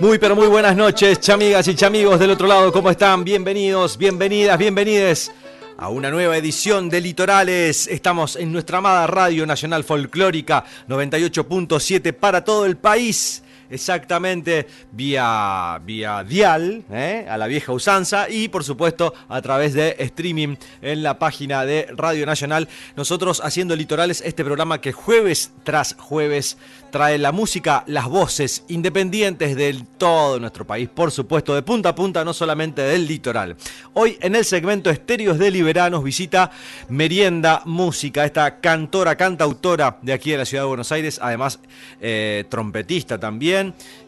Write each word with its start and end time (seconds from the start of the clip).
Muy 0.00 0.18
pero 0.18 0.34
muy 0.34 0.46
buenas 0.46 0.74
noches, 0.74 1.20
chamigas 1.20 1.68
y 1.68 1.74
chamigos 1.74 2.18
del 2.18 2.30
otro 2.30 2.46
lado, 2.46 2.72
¿cómo 2.72 2.88
están? 2.88 3.22
Bienvenidos, 3.22 3.98
bienvenidas, 3.98 4.58
bienvenides 4.58 5.30
a 5.76 5.90
una 5.90 6.10
nueva 6.10 6.38
edición 6.38 6.88
de 6.88 7.02
Litorales. 7.02 7.86
Estamos 7.86 8.36
en 8.36 8.50
nuestra 8.50 8.78
amada 8.78 9.06
Radio 9.06 9.44
Nacional 9.44 9.84
Folclórica 9.84 10.64
98.7 10.88 12.14
para 12.14 12.42
todo 12.42 12.64
el 12.64 12.78
país 12.78 13.42
exactamente 13.70 14.66
vía, 14.92 15.80
vía 15.84 16.24
dial, 16.24 16.84
¿eh? 16.90 17.26
a 17.28 17.38
la 17.38 17.46
vieja 17.46 17.72
usanza, 17.72 18.28
y 18.28 18.48
por 18.48 18.64
supuesto 18.64 19.14
a 19.28 19.40
través 19.40 19.72
de 19.74 19.96
streaming 19.98 20.56
en 20.82 21.02
la 21.02 21.18
página 21.18 21.64
de 21.64 21.88
Radio 21.96 22.26
Nacional. 22.26 22.68
Nosotros 22.96 23.40
haciendo 23.42 23.76
Litorales, 23.76 24.22
este 24.24 24.44
programa 24.44 24.80
que 24.80 24.92
jueves 24.92 25.52
tras 25.64 25.94
jueves 25.98 26.58
trae 26.90 27.18
la 27.18 27.32
música, 27.32 27.84
las 27.86 28.06
voces 28.08 28.64
independientes 28.68 29.54
de 29.56 29.80
todo 29.96 30.40
nuestro 30.40 30.66
país, 30.66 30.88
por 30.88 31.12
supuesto, 31.12 31.54
de 31.54 31.62
punta 31.62 31.90
a 31.90 31.94
punta, 31.94 32.24
no 32.24 32.32
solamente 32.32 32.82
del 32.82 33.06
litoral. 33.06 33.56
Hoy 33.94 34.18
en 34.20 34.34
el 34.34 34.44
segmento 34.44 34.90
Estéreos 34.90 35.38
de 35.38 35.50
Liberanos 35.50 36.02
visita 36.02 36.50
Merienda 36.88 37.62
Música, 37.64 38.24
esta 38.24 38.60
cantora, 38.60 39.16
cantautora 39.16 39.98
de 40.02 40.12
aquí 40.12 40.32
de 40.32 40.38
la 40.38 40.44
ciudad 40.44 40.64
de 40.64 40.68
Buenos 40.68 40.90
Aires, 40.90 41.20
además 41.22 41.60
eh, 42.00 42.44
trompetista 42.48 43.18
también 43.18 43.59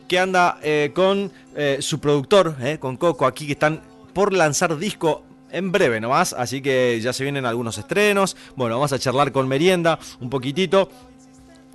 que 0.08 0.18
anda 0.18 0.58
eh, 0.62 0.92
con 0.94 1.32
eh, 1.56 1.78
su 1.80 1.98
productor, 1.98 2.56
eh, 2.60 2.78
con 2.78 2.96
Coco, 2.96 3.26
aquí 3.26 3.46
que 3.46 3.52
están 3.52 3.80
por 4.12 4.32
lanzar 4.32 4.76
disco 4.76 5.22
en 5.50 5.72
breve 5.72 6.00
nomás, 6.00 6.32
así 6.32 6.60
que 6.60 7.00
ya 7.00 7.12
se 7.12 7.24
vienen 7.24 7.46
algunos 7.46 7.78
estrenos. 7.78 8.36
Bueno, 8.56 8.76
vamos 8.76 8.92
a 8.92 8.98
charlar 8.98 9.32
con 9.32 9.48
Merienda 9.48 9.98
un 10.20 10.30
poquitito. 10.30 10.88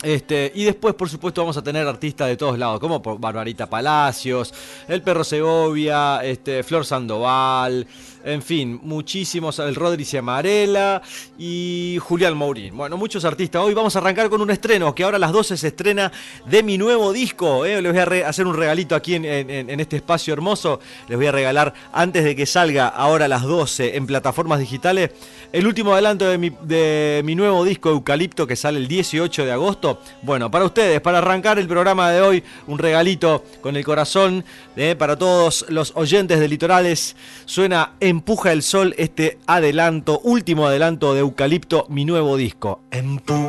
Este, 0.04 0.52
y 0.54 0.64
después, 0.64 0.94
por 0.94 1.10
supuesto, 1.10 1.42
vamos 1.42 1.58
a 1.58 1.64
tener 1.64 1.88
artistas 1.88 2.28
de 2.28 2.38
todos 2.38 2.60
lados, 2.60 2.80
como 2.80 3.00
Barbarita 3.00 3.68
Palacios, 3.68 4.54
El 4.88 5.02
Perro 5.02 5.24
Segovia, 5.24 6.20
este, 6.24 6.62
Flor 6.62 6.86
Sandoval, 6.86 7.88
en 8.28 8.42
fin, 8.42 8.80
muchísimos, 8.84 9.58
el 9.60 9.74
Rodri 9.74 10.06
Amarela 10.18 11.02
y 11.40 11.98
Julián 12.02 12.36
Mourín. 12.36 12.76
Bueno, 12.76 12.98
muchos 12.98 13.24
artistas. 13.24 13.62
Hoy 13.62 13.74
vamos 13.74 13.96
a 13.96 14.00
arrancar 14.00 14.30
con 14.30 14.42
un 14.42 14.52
estreno, 14.52 14.94
que 14.94 15.06
ahora 15.06 15.16
a 15.16 15.20
las 15.20 15.32
12 15.32 15.56
se 15.56 15.68
estrena 15.68 16.12
de 16.46 16.62
mi 16.62 16.78
nuevo 16.78 17.14
disco. 17.14 17.66
¿eh? 17.66 17.82
Les 17.82 17.94
voy 17.94 18.22
a 18.22 18.28
hacer 18.28 18.46
un 18.46 18.56
regalito 18.56 18.96
aquí 18.96 19.16
en, 19.16 19.80
este 19.80 19.96
espacio 19.96 20.34
hermoso. 20.34 20.82
Les 21.08 21.18
voy 21.18 21.28
a 21.28 21.32
regalar, 21.32 21.74
antes 21.94 22.26
de 22.26 22.36
que 22.36 22.46
salga 22.46 22.88
ahora 22.90 23.26
a 23.26 23.28
las 23.30 23.44
12 23.44 23.96
en 23.96 24.06
plataformas 24.06 24.60
digitales, 24.60 25.12
el 25.54 25.66
último 25.66 25.94
adelanto 25.94 26.28
de 26.28 26.38
mi, 26.38 26.52
de 26.64 27.22
mi 27.24 27.34
nuevo 27.34 27.64
disco 27.64 27.90
Eucalipto 27.90 28.46
que 28.46 28.58
sale 28.58 28.78
el 28.78 28.90
18 28.90 29.46
de 29.46 29.52
agosto. 29.54 30.02
Bueno, 30.22 30.52
para 30.52 30.66
ustedes, 30.66 31.00
para 31.00 31.20
arrancar 31.20 31.60
el 31.60 31.68
programa 31.68 32.12
de 32.12 32.22
hoy, 32.22 32.44
un 32.68 32.78
regalito 32.78 33.46
con 33.62 33.78
el 33.78 33.86
corazón 33.86 34.44
¿eh? 34.76 34.96
para 35.00 35.16
todos 35.16 35.66
los 35.70 35.94
oyentes 35.96 36.42
de 36.42 36.48
Litorales. 36.50 37.16
Suena 37.46 37.94
en 38.02 38.17
Empuja 38.18 38.52
el 38.52 38.64
Sol, 38.64 38.96
este 38.98 39.38
adelanto, 39.46 40.20
último 40.24 40.66
adelanto 40.66 41.14
de 41.14 41.20
Eucalipto, 41.20 41.86
mi 41.88 42.04
nuevo 42.04 42.36
disco. 42.36 42.82
Empuja 42.90 43.48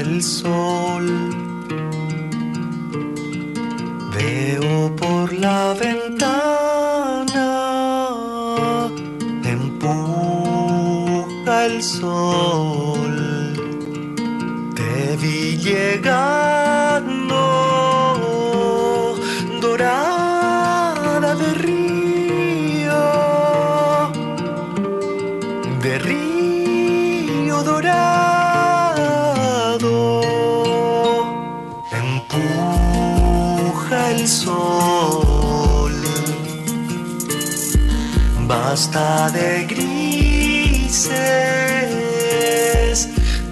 el 0.00 0.22
sol, 0.22 1.06
veo 4.16 4.96
por 4.96 5.30
la 5.34 5.74
ventana, 5.74 6.38
empuja 9.44 10.46
el 11.66 11.82
sol, 11.82 13.14
te 14.74 15.18
vi 15.18 15.58
llegando, 15.58 17.29
basta 38.50 39.30
de 39.30 39.64
grises, 39.64 41.08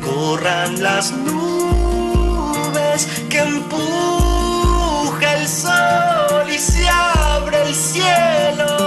corran 0.04 0.82
las 0.82 1.12
nubes 1.12 3.06
que 3.30 3.38
empuja 3.38 5.28
el 5.36 5.46
sol 5.46 6.50
y 6.52 6.58
se 6.58 6.88
abre 6.88 7.62
el 7.62 7.74
cielo, 7.74 8.77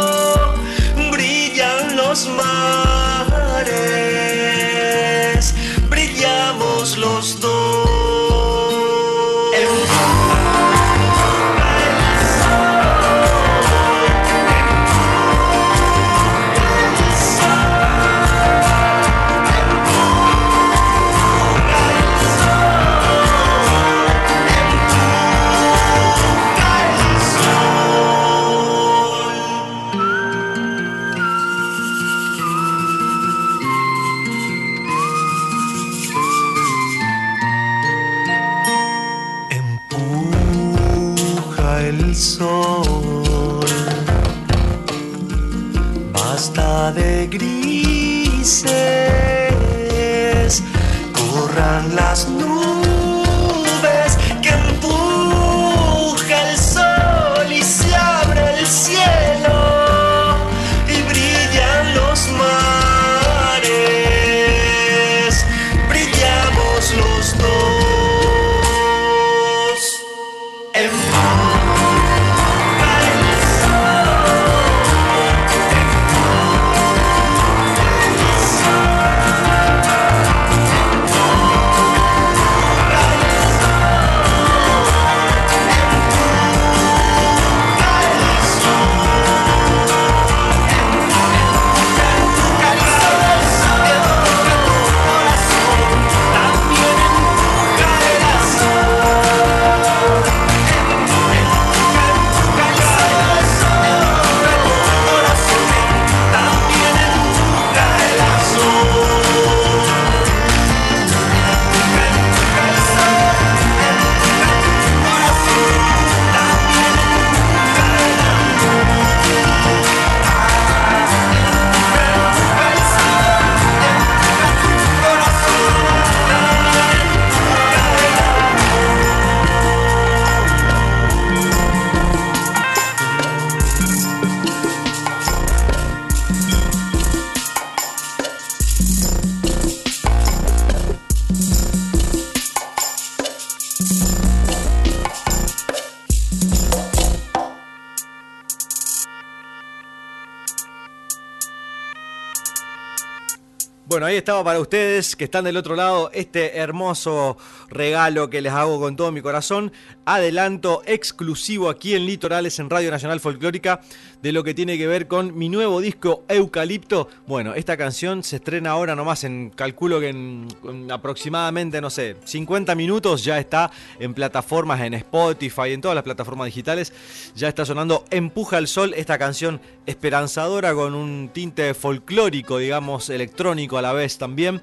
Bueno, 154.01 154.13
ahí 154.13 154.17
estaba 154.17 154.43
para 154.43 154.59
ustedes 154.59 155.15
que 155.15 155.25
están 155.25 155.43
del 155.43 155.57
otro 155.57 155.75
lado 155.75 156.09
este 156.11 156.57
hermoso 156.57 157.37
regalo 157.71 158.29
que 158.29 158.41
les 158.41 158.53
hago 158.53 158.79
con 158.79 158.95
todo 158.95 159.11
mi 159.11 159.21
corazón. 159.21 159.71
Adelanto 160.05 160.83
exclusivo 160.85 161.69
aquí 161.69 161.95
en 161.95 162.05
Litorales 162.05 162.59
en 162.59 162.69
Radio 162.69 162.91
Nacional 162.91 163.19
Folclórica 163.19 163.81
de 164.21 164.31
lo 164.31 164.43
que 164.43 164.53
tiene 164.53 164.77
que 164.77 164.85
ver 164.85 165.07
con 165.07 165.35
mi 165.37 165.49
nuevo 165.49 165.81
disco 165.81 166.23
Eucalipto. 166.27 167.07
Bueno, 167.25 167.55
esta 167.55 167.77
canción 167.77 168.23
se 168.23 168.35
estrena 168.35 168.71
ahora 168.71 168.95
nomás 168.95 169.23
en, 169.23 169.49
calculo 169.49 169.99
que 169.99 170.09
en, 170.09 170.47
aproximadamente, 170.91 171.81
no 171.81 171.89
sé, 171.89 172.17
50 172.23 172.75
minutos 172.75 173.23
ya 173.23 173.39
está 173.39 173.71
en 173.99 174.13
plataformas, 174.13 174.81
en 174.81 174.93
Spotify, 174.93 175.71
en 175.71 175.81
todas 175.81 175.95
las 175.95 176.03
plataformas 176.03 176.45
digitales. 176.45 176.93
Ya 177.35 177.47
está 177.47 177.65
sonando 177.65 178.05
Empuja 178.11 178.57
el 178.57 178.67
Sol, 178.67 178.93
esta 178.95 179.17
canción 179.17 179.61
esperanzadora 179.85 180.73
con 180.73 180.93
un 180.93 181.29
tinte 181.33 181.73
folclórico, 181.73 182.57
digamos, 182.57 183.09
electrónico 183.09 183.77
a 183.77 183.81
la 183.81 183.93
vez 183.93 184.17
también. 184.17 184.61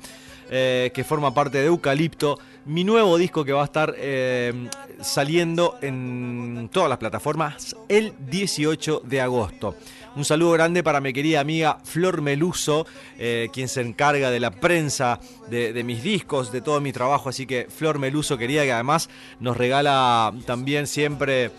Eh, 0.51 0.91
que 0.95 1.05
forma 1.05 1.35
parte 1.35 1.59
de 1.59 1.67
Eucalipto, 1.67 2.39
mi 2.65 2.83
nuevo 2.83 3.19
disco 3.19 3.45
que 3.45 3.53
va 3.53 3.61
a 3.63 3.67
estar 3.67 3.95
eh, 3.99 4.69
saliendo 5.01 5.77
en 5.83 6.71
todas 6.73 6.89
las 6.89 6.97
plataformas 6.97 7.77
el 7.89 8.15
18 8.31 9.03
de 9.05 9.21
agosto. 9.21 9.75
Un 10.17 10.25
saludo 10.25 10.53
grande 10.53 10.83
para 10.83 11.03
mi 11.03 11.13
querida 11.13 11.41
amiga 11.41 11.79
Flor 11.85 12.23
Meluso, 12.23 12.87
eh, 13.19 13.51
quien 13.53 13.69
se 13.69 13.83
encarga 13.83 14.31
de 14.31 14.41
la 14.41 14.51
prensa 14.51 15.21
de, 15.51 15.85
mis 15.85 16.03
discos, 16.03 16.51
de 16.51 16.63
todo 16.63 16.81
mi 16.81 16.93
trabajo. 16.93 17.29
Así 17.29 17.47
que 17.47 17.67
Flor 17.69 17.99
Meluso, 17.99 18.39
querida, 18.39 18.65
que 18.65 18.73
además 18.73 19.11
nos 19.41 19.57
regala 19.57 20.33
también 20.47 20.87
siempre 20.87 21.51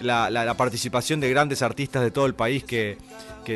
la 0.00 0.54
participación 0.56 1.20
de 1.20 1.28
grandes 1.28 1.60
artistas 1.60 2.02
de 2.02 2.10
todo 2.10 2.24
el 2.24 2.34
país 2.34 2.64
que, 2.64 2.96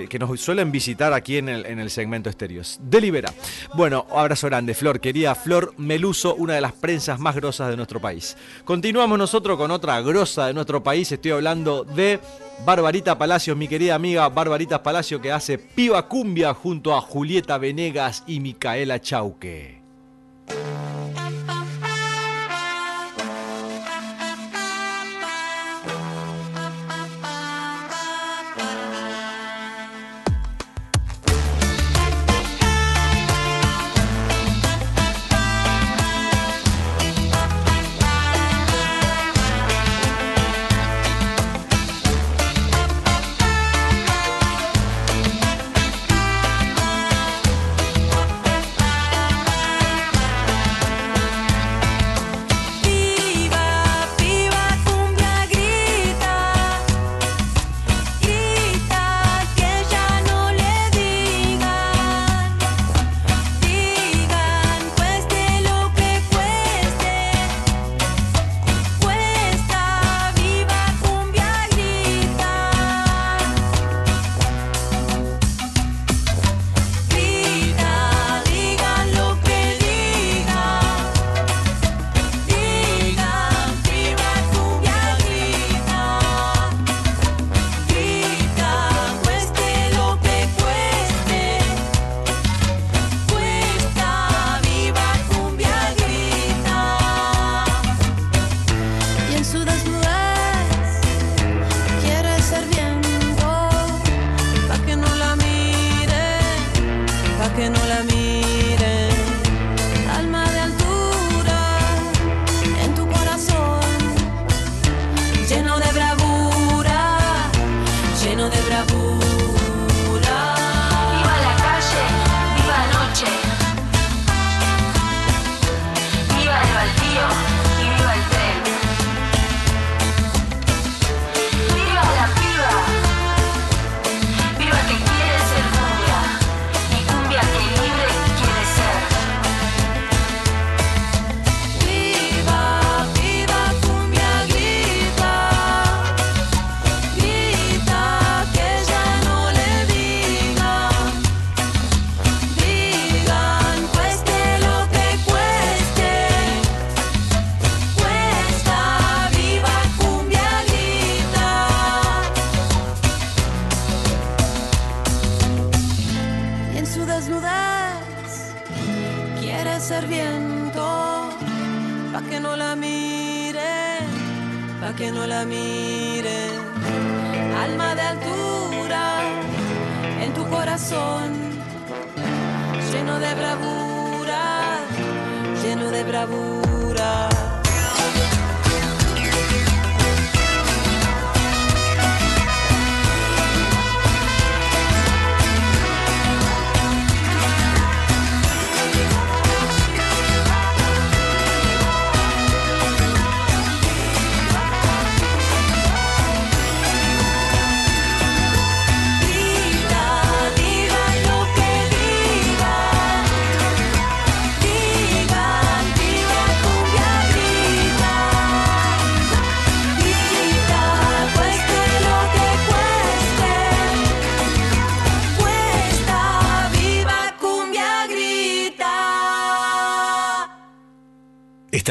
que, 0.09 0.19
nos 0.19 0.41
suelen 0.41 0.73
visitar 0.73 1.13
aquí 1.13 1.37
en 1.37 1.49
el, 1.49 1.67
en 1.67 1.79
el 1.79 1.91
segmento 1.91 2.31
Estéreos. 2.31 2.79
Delibera. 2.83 3.33
Bueno, 3.75 4.07
abrazo 4.11 4.47
grande, 4.47 4.75
Flor. 4.75 5.01
Querida 5.01 5.35
Flor 5.35 5.75
Meluso, 5.77 6.35
una 6.35 6.55
de 6.55 6.61
las 6.61 6.73
prensas 6.73 7.19
más 7.21 7.35
grosas 7.35 7.69
de 7.69 7.77
nuestro 7.77 8.01
país. 8.01 8.37
Continuamos 8.65 9.19
nosotros 9.19 9.59
con 9.59 9.71
otra 9.71 10.01
grosa 10.01 10.47
de 10.47 10.55
nuestro 10.55 10.83
país. 10.83 11.13
Estoy 11.13 11.33
hablando 11.33 11.85
de 11.85 12.21
Barbarita 12.65 13.19
Palacios, 13.19 13.57
mi 13.57 13.69
querida 13.69 13.95
amiga 13.95 14.29
Barbarita 14.29 14.83
Palacio, 14.83 15.21
que 15.21 15.33
hace 15.33 15.59
Piba 15.59 16.09
Cumbia 16.09 16.55
junto 16.55 16.95
a 16.95 17.01
Julieta 17.01 17.59
Venegas 17.59 18.25
y 18.27 18.41
Micaela 18.41 19.01
Chauque. 19.01 19.82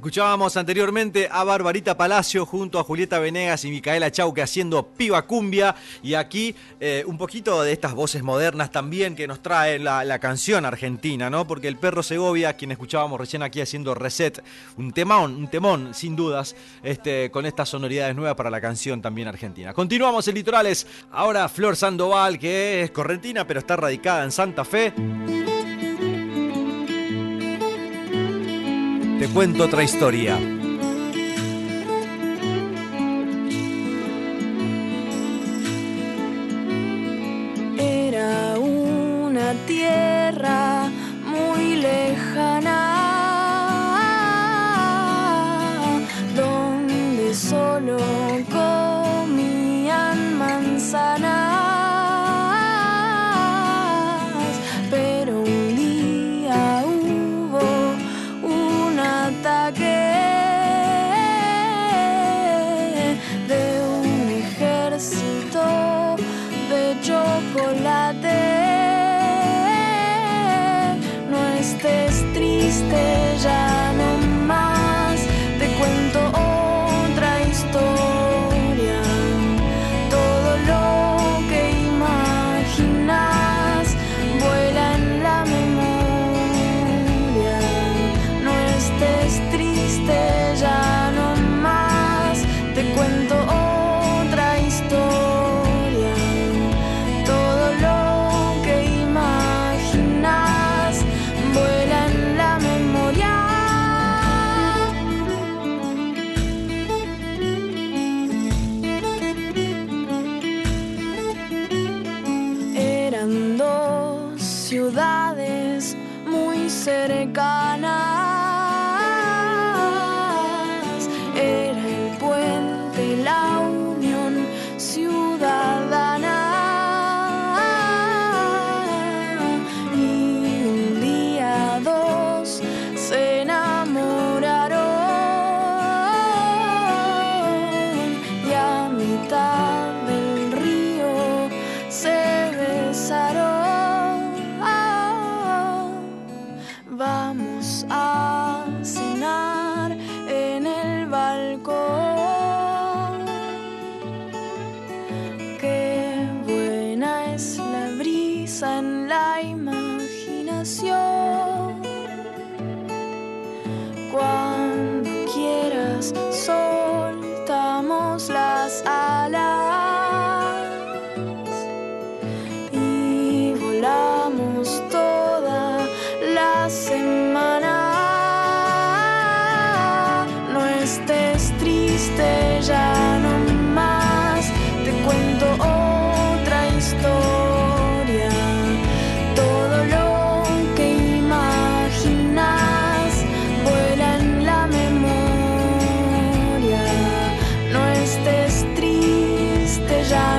Escuchábamos 0.00 0.56
anteriormente 0.56 1.28
a 1.30 1.44
Barbarita 1.44 1.94
Palacio 1.94 2.46
junto 2.46 2.78
a 2.78 2.84
Julieta 2.84 3.18
Venegas 3.18 3.66
y 3.66 3.70
Micaela 3.70 4.10
Chauque 4.10 4.40
haciendo 4.40 4.94
Piba 4.94 5.26
Cumbia 5.26 5.76
y 6.02 6.14
aquí 6.14 6.56
eh, 6.80 7.04
un 7.06 7.18
poquito 7.18 7.62
de 7.62 7.72
estas 7.72 7.92
voces 7.92 8.22
modernas 8.22 8.72
también 8.72 9.14
que 9.14 9.28
nos 9.28 9.42
trae 9.42 9.78
la, 9.78 10.18
canción 10.18 10.64
argentina, 10.64 11.28
¿no? 11.28 11.46
Porque 11.46 11.68
el 11.68 11.76
perro 11.76 12.02
Segovia, 12.02 12.54
quien 12.54 12.72
escuchábamos 12.72 13.20
recién 13.20 13.42
aquí 13.42 13.60
haciendo 13.60 13.94
Reset, 13.94 14.42
un 14.78 14.90
temón, 14.92 15.36
un 15.36 15.48
temón 15.48 15.92
sin 15.92 16.16
dudas, 16.16 16.56
este, 16.82 17.30
con 17.30 17.44
estas 17.44 17.68
sonoridades 17.68 18.16
nuevas 18.16 18.36
para 18.36 18.48
la 18.48 18.62
canción 18.62 19.02
también 19.02 19.28
argentina. 19.28 19.74
Continuamos 19.74 20.26
en 20.28 20.34
Litorales, 20.34 20.86
ahora 21.12 21.46
Flor 21.50 21.76
Sandoval, 21.76 22.38
que 22.38 22.84
es 22.84 22.90
correntina 22.90 23.46
pero 23.46 23.60
está 23.60 23.76
radicada 23.76 24.24
en 24.24 24.32
Santa 24.32 24.64
Fe. 24.64 24.94
Te 29.20 29.28
cuento 29.28 29.64
otra 29.64 29.82
historia. 29.82 30.59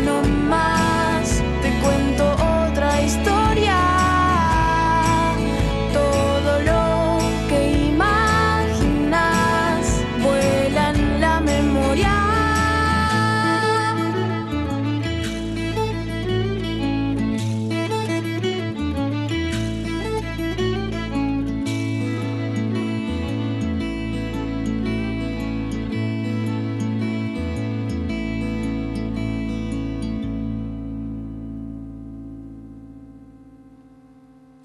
No 0.02 0.41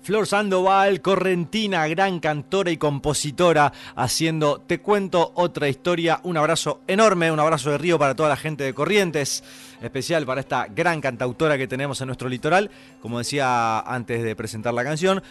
Flor 0.07 0.29
Sandoval, 0.29 1.01
correntina, 1.01 1.85
gran 1.89 2.21
cantora 2.21 2.71
y 2.71 2.77
compositora, 2.77 3.73
haciendo 3.97 4.61
Te 4.61 4.79
cuento 4.79 5.33
otra 5.35 5.69
historia. 5.69 6.21
Un 6.23 6.37
abrazo 6.37 6.83
enorme, 6.87 7.33
un 7.33 7.41
abrazo 7.41 7.73
de 7.73 7.79
río 7.79 7.99
para 7.99 8.15
toda 8.15 8.29
la 8.29 8.37
gente 8.37 8.63
de 8.63 8.73
Corrientes, 8.73 9.43
especial 9.83 10.25
para 10.25 10.43
esta 10.43 10.69
gran 10.69 11.01
cantautora 11.01 11.59
que 11.59 11.67
tenemos 11.67 12.01
en 12.01 12.07
nuestro 12.07 12.29
litoral, 12.29 12.71
como 13.03 13.19
decía 13.19 13.81
antes 13.81 14.23
de 14.23 14.37
presentar 14.37 14.75
la 14.75 14.85
canción. 14.85 15.25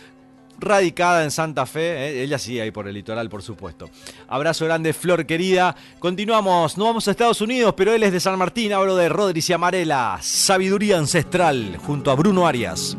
Radicada 0.59 1.23
en 1.23 1.31
Santa 1.31 1.65
Fe, 1.65 2.09
¿eh? 2.09 2.23
ella 2.23 2.37
sí 2.37 2.59
ahí 2.59 2.71
por 2.71 2.85
el 2.89 2.95
litoral, 2.95 3.29
por 3.29 3.43
supuesto. 3.43 3.89
Abrazo 4.27 4.65
grande, 4.65 4.91
Flor 4.91 5.25
querida. 5.25 5.73
Continuamos, 5.99 6.77
no 6.77 6.83
vamos 6.83 7.07
a 7.07 7.11
Estados 7.11 7.39
Unidos, 7.39 7.75
pero 7.77 7.93
él 7.93 8.03
es 8.03 8.11
de 8.11 8.19
San 8.19 8.37
Martín. 8.37 8.73
Hablo 8.73 8.97
de 8.97 9.07
Rodríguez 9.07 9.49
y 9.49 9.53
Amarela, 9.53 10.17
Sabiduría 10.21 10.97
Ancestral, 10.97 11.77
junto 11.77 12.11
a 12.11 12.15
Bruno 12.15 12.45
Arias. 12.45 12.97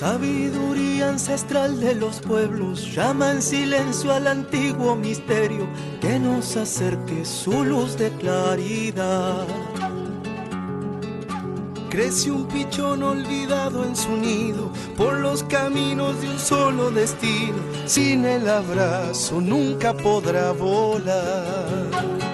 Sabiduría 0.00 1.10
ancestral 1.10 1.78
de 1.78 1.94
los 1.94 2.20
pueblos 2.20 2.90
llama 2.94 3.32
en 3.32 3.42
silencio 3.42 4.14
al 4.14 4.28
antiguo 4.28 4.96
misterio 4.96 5.68
que 6.00 6.18
nos 6.18 6.56
acerque 6.56 7.26
su 7.26 7.62
luz 7.64 7.98
de 7.98 8.10
claridad. 8.12 9.46
Crece 11.90 12.30
un 12.30 12.48
pichón 12.48 13.02
olvidado 13.02 13.84
en 13.84 13.94
su 13.94 14.16
nido 14.16 14.72
por 14.96 15.18
los 15.18 15.44
caminos 15.44 16.18
de 16.22 16.30
un 16.30 16.38
solo 16.38 16.90
destino. 16.90 17.58
Sin 17.84 18.24
el 18.24 18.48
abrazo 18.48 19.38
nunca 19.38 19.92
podrá 19.92 20.52
volar. 20.52 22.29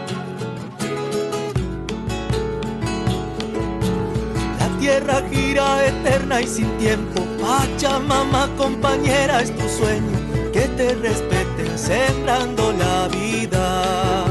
Tierra 4.86 5.20
gira 5.32 5.84
eterna 5.84 6.40
y 6.40 6.46
sin 6.46 6.70
tiempo. 6.78 7.20
Pachamama, 7.42 8.48
compañera, 8.56 9.42
es 9.42 9.50
tu 9.56 9.68
sueño. 9.68 10.16
Que 10.52 10.60
te 10.78 10.94
respeten 10.94 11.76
sembrando 11.76 12.72
la 12.72 13.08
vida. 13.08 14.24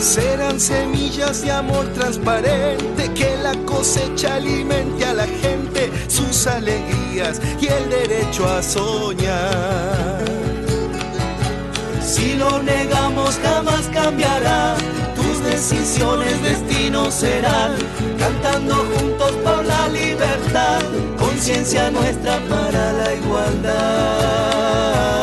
Serán 0.00 0.58
semillas 0.58 1.42
de 1.42 1.52
amor 1.52 1.86
transparente. 1.92 3.12
Que 3.14 3.36
la 3.36 3.54
cosecha 3.66 4.36
alimente 4.36 5.04
a 5.04 5.12
la 5.12 5.26
gente. 5.26 5.92
Sus 6.06 6.46
alegrías 6.46 7.42
y 7.60 7.66
el 7.66 7.90
derecho 7.90 8.48
a 8.48 8.62
soñar. 8.62 10.24
Si 12.02 12.34
lo 12.36 12.62
negamos 12.62 13.38
jamás 13.42 13.90
cambiará, 13.92 14.74
decisiones 15.50 16.42
destino 16.42 17.10
serán, 17.10 17.72
cantando 18.18 18.74
juntos 18.74 19.32
por 19.44 19.64
la 19.64 19.88
libertad, 19.88 20.80
conciencia 21.18 21.90
nuestra 21.90 22.38
para 22.48 22.92
la 22.92 23.14
igualdad. 23.14 25.17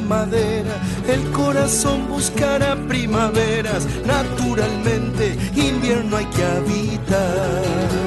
Madera, 0.00 0.76
el 1.08 1.30
corazón 1.30 2.08
buscará 2.08 2.76
primaveras. 2.88 3.86
Naturalmente, 4.04 5.36
invierno 5.54 6.16
hay 6.16 6.26
que 6.26 6.44
habitar. 6.44 8.00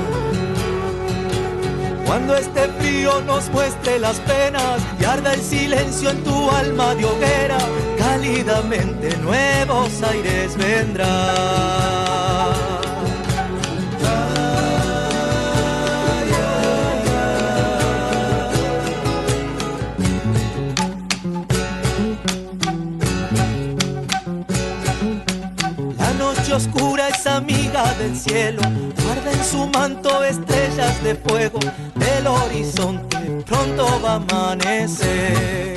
Cuando 2.06 2.36
este 2.36 2.68
frío 2.80 3.22
nos 3.22 3.50
muestre 3.50 3.98
las 3.98 4.20
penas 4.20 4.82
y 5.00 5.06
arda 5.06 5.34
el 5.34 5.42
silencio 5.42 6.10
en 6.12 6.24
tu 6.24 6.52
alma 6.52 6.94
de 6.96 7.06
hoguera, 7.06 7.58
cálidamente 7.98 9.18
nuevos 9.18 10.04
aires 10.04 10.56
vendrán. 10.58 12.13
Oscura 26.54 27.10
es 27.10 27.26
amiga 27.26 27.94
del 27.96 28.16
cielo, 28.16 28.62
guarda 29.04 29.32
en 29.32 29.44
su 29.44 29.68
manto 29.68 30.24
estrellas 30.24 31.04
de 31.04 31.16
fuego, 31.16 31.60
el 32.18 32.28
horizonte 32.28 33.18
pronto 33.46 34.00
va 34.04 34.14
a 34.14 34.16
amanecer. 34.16 35.74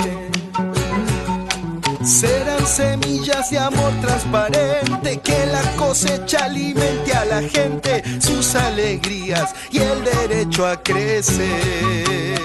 Serán 2.04 2.66
semillas 2.66 3.50
de 3.50 3.58
amor 3.58 3.92
transparente 4.00 5.18
que 5.20 5.46
la 5.46 5.62
cosecha 5.76 6.44
alimente 6.44 7.12
a 7.12 7.24
la 7.24 7.42
gente 7.42 8.02
sus 8.20 8.54
alegrías 8.54 9.54
y 9.72 9.78
el 9.78 10.04
derecho 10.04 10.66
a 10.66 10.80
crecer. 10.82 12.38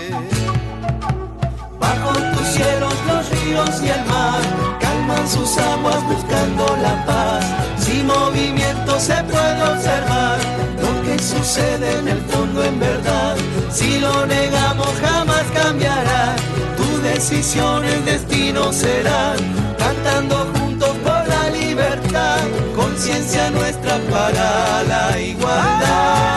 Bajo 1.79 2.13
tus 2.13 2.47
cielos 2.47 2.93
los 3.07 3.29
ríos 3.29 3.81
y 3.83 3.89
el 3.89 4.05
mar 4.05 4.41
calman 4.79 5.27
sus 5.27 5.57
aguas 5.57 6.03
buscando 6.07 6.77
la 6.77 7.05
paz. 7.05 7.60
Movimiento 8.03 8.99
se 8.99 9.15
puede 9.23 9.63
observar 9.63 10.37
lo 10.81 11.01
que 11.03 11.19
sucede 11.19 11.99
en 11.99 12.07
el 12.07 12.21
fondo 12.21 12.63
en 12.63 12.79
verdad. 12.79 13.35
Si 13.71 13.99
lo 13.99 14.25
negamos 14.25 14.89
jamás 15.01 15.43
cambiará. 15.53 16.35
Tu 16.77 17.01
decisión, 17.01 17.85
el 17.85 18.03
destino 18.05 18.73
será. 18.73 19.35
Cantando 19.77 20.47
juntos 20.53 20.89
por 21.03 21.27
la 21.27 21.49
libertad, 21.49 22.39
conciencia 22.75 23.51
nuestra 23.51 23.97
para 24.09 24.83
la 24.83 25.19
igualdad. 25.19 26.30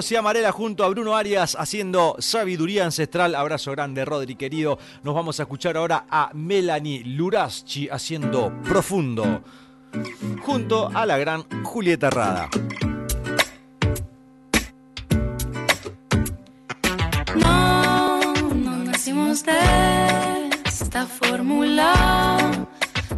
Rodrigo 0.00 0.08
Ciamarela 0.08 0.52
junto 0.52 0.82
a 0.82 0.88
Bruno 0.88 1.14
Arias 1.14 1.54
haciendo 1.58 2.16
sabiduría 2.18 2.84
ancestral. 2.84 3.34
Abrazo 3.34 3.70
grande, 3.72 4.04
Rodri 4.06 4.34
querido. 4.34 4.78
Nos 5.02 5.14
vamos 5.14 5.38
a 5.38 5.42
escuchar 5.42 5.76
ahora 5.76 6.06
a 6.08 6.30
Melanie 6.32 7.02
Luraschi 7.04 7.86
haciendo 7.90 8.50
profundo. 8.64 9.42
Junto 10.42 10.90
a 10.94 11.04
la 11.04 11.18
gran 11.18 11.44
Julieta 11.64 12.08
Rada. 12.08 12.48
No, 17.36 18.32
no 18.54 18.76
nacimos 18.84 19.44
de 19.44 19.58
esta 20.64 21.04
fórmula 21.06 22.38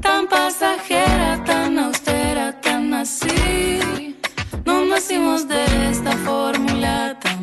tan 0.00 0.26
pasajera, 0.26 1.44
tan 1.44 1.78
austera, 1.78 2.60
tan 2.60 2.92
así. 2.94 4.16
No 4.64 4.84
nacimos 4.84 5.46
de 5.46 5.64
esta 5.90 6.12
fórmula 6.18 6.71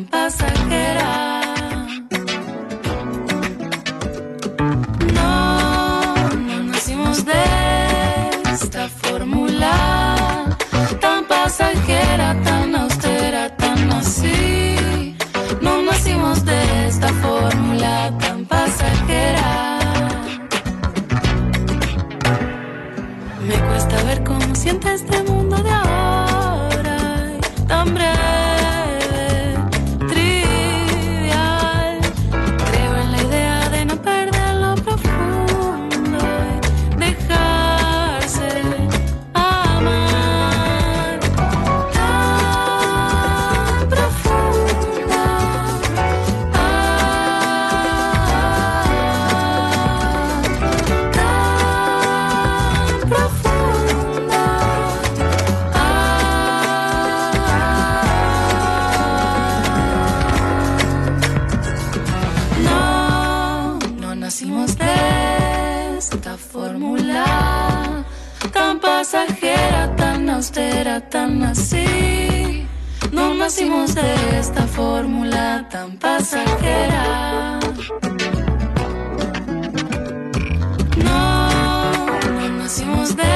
tan 0.00 0.06
pasajera. 0.06 1.40
No, 5.14 6.28
no 6.36 6.62
nacimos 6.64 7.24
de 7.24 7.42
esta 8.52 8.88
fórmula 8.88 10.56
tan 11.00 11.24
pasajera, 11.26 12.36
tan 12.44 12.49
nacimos 73.50 73.96
de 73.96 74.38
esta 74.38 74.62
fórmula 74.62 75.66
tan 75.68 75.96
pasajera. 75.96 77.58
No, 81.04 81.50
no 82.30 82.48
nacimos 82.58 83.16
de 83.16 83.32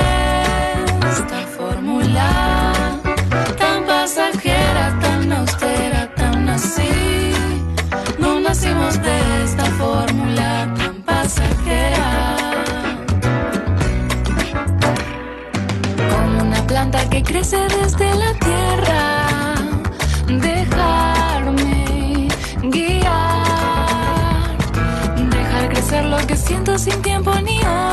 esta 1.11 1.41
fórmula 1.57 2.73
tan 3.59 3.85
pasajera, 3.87 4.97
tan 5.01 5.33
austera, 5.33 6.09
tan 6.15 6.49
así. 6.49 7.33
No 8.21 8.39
nacimos 8.39 8.95
de 9.03 9.17
esta 9.43 9.65
fórmula 9.81 10.73
tan 10.79 11.03
pasajera. 11.03 12.37
Como 16.09 16.43
una 16.45 16.65
planta 16.69 17.11
que 17.11 17.21
crece 17.21 17.59
desde 17.81 18.15
la 18.15 18.34
sin 26.79 27.01
tiempo 27.03 27.31
ni 27.43 27.59
hora. 27.59 27.84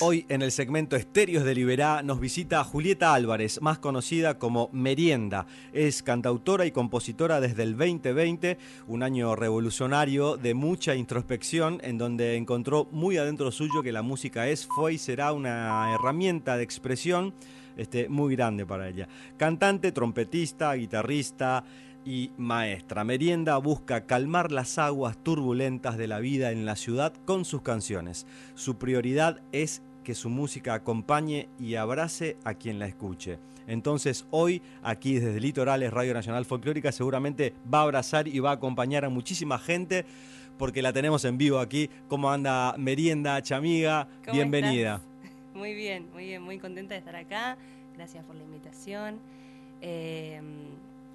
Hoy 0.00 0.24
en 0.30 0.40
el 0.40 0.50
segmento 0.50 0.96
Estéreos 0.96 1.44
de 1.44 1.54
Liberá 1.54 2.02
nos 2.02 2.18
visita 2.18 2.64
Julieta 2.64 3.12
Álvarez, 3.12 3.60
más 3.60 3.78
conocida 3.78 4.38
como 4.38 4.70
Merienda. 4.72 5.46
Es 5.72 6.02
cantautora 6.02 6.64
y 6.64 6.70
compositora 6.70 7.38
desde 7.38 7.62
el 7.62 7.76
2020, 7.76 8.56
un 8.86 9.02
año 9.02 9.36
revolucionario 9.36 10.38
de 10.38 10.54
mucha 10.54 10.94
introspección 10.94 11.78
en 11.84 11.98
donde 11.98 12.36
encontró 12.36 12.88
muy 12.90 13.18
adentro 13.18 13.52
suyo 13.52 13.82
que 13.82 13.92
la 13.92 14.02
música 14.02 14.48
es, 14.48 14.66
fue 14.66 14.94
y 14.94 14.98
será 14.98 15.32
una 15.32 15.94
herramienta 15.94 16.56
de 16.56 16.62
expresión 16.62 17.34
este, 17.76 18.08
muy 18.08 18.34
grande 18.34 18.66
para 18.66 18.88
ella. 18.88 19.08
Cantante, 19.36 19.92
trompetista, 19.92 20.72
guitarrista 20.74 21.64
y 22.08 22.32
maestra. 22.38 23.04
Merienda 23.04 23.58
busca 23.58 24.06
calmar 24.06 24.50
las 24.50 24.78
aguas 24.78 25.22
turbulentas 25.22 25.98
de 25.98 26.08
la 26.08 26.20
vida 26.20 26.52
en 26.52 26.64
la 26.64 26.74
ciudad 26.74 27.12
con 27.26 27.44
sus 27.44 27.60
canciones. 27.60 28.26
Su 28.54 28.78
prioridad 28.78 29.42
es 29.52 29.82
que 30.04 30.14
su 30.14 30.30
música 30.30 30.72
acompañe 30.72 31.50
y 31.60 31.74
abrace 31.74 32.38
a 32.44 32.54
quien 32.54 32.78
la 32.78 32.86
escuche. 32.86 33.38
Entonces 33.66 34.26
hoy 34.30 34.62
aquí 34.82 35.18
desde 35.18 35.38
Litorales 35.38 35.92
Radio 35.92 36.14
Nacional 36.14 36.46
Folclórica 36.46 36.92
seguramente 36.92 37.52
va 37.72 37.80
a 37.80 37.82
abrazar 37.82 38.26
y 38.26 38.38
va 38.38 38.52
a 38.52 38.54
acompañar 38.54 39.04
a 39.04 39.10
muchísima 39.10 39.58
gente 39.58 40.06
porque 40.56 40.80
la 40.80 40.94
tenemos 40.94 41.26
en 41.26 41.36
vivo 41.36 41.58
aquí. 41.58 41.90
¿Cómo 42.08 42.30
anda 42.32 42.74
Merienda, 42.78 43.42
chamiga? 43.42 44.08
¿Cómo 44.24 44.32
Bienvenida. 44.32 44.94
estás? 44.94 45.08
Muy 45.54 45.74
bien, 45.74 46.08
muy 46.14 46.24
bien, 46.24 46.40
muy 46.40 46.58
contenta 46.58 46.94
de 46.94 47.00
estar 47.00 47.16
acá. 47.16 47.58
Gracias 47.94 48.24
por 48.24 48.34
la 48.34 48.44
invitación. 48.44 49.18
Eh, 49.82 50.40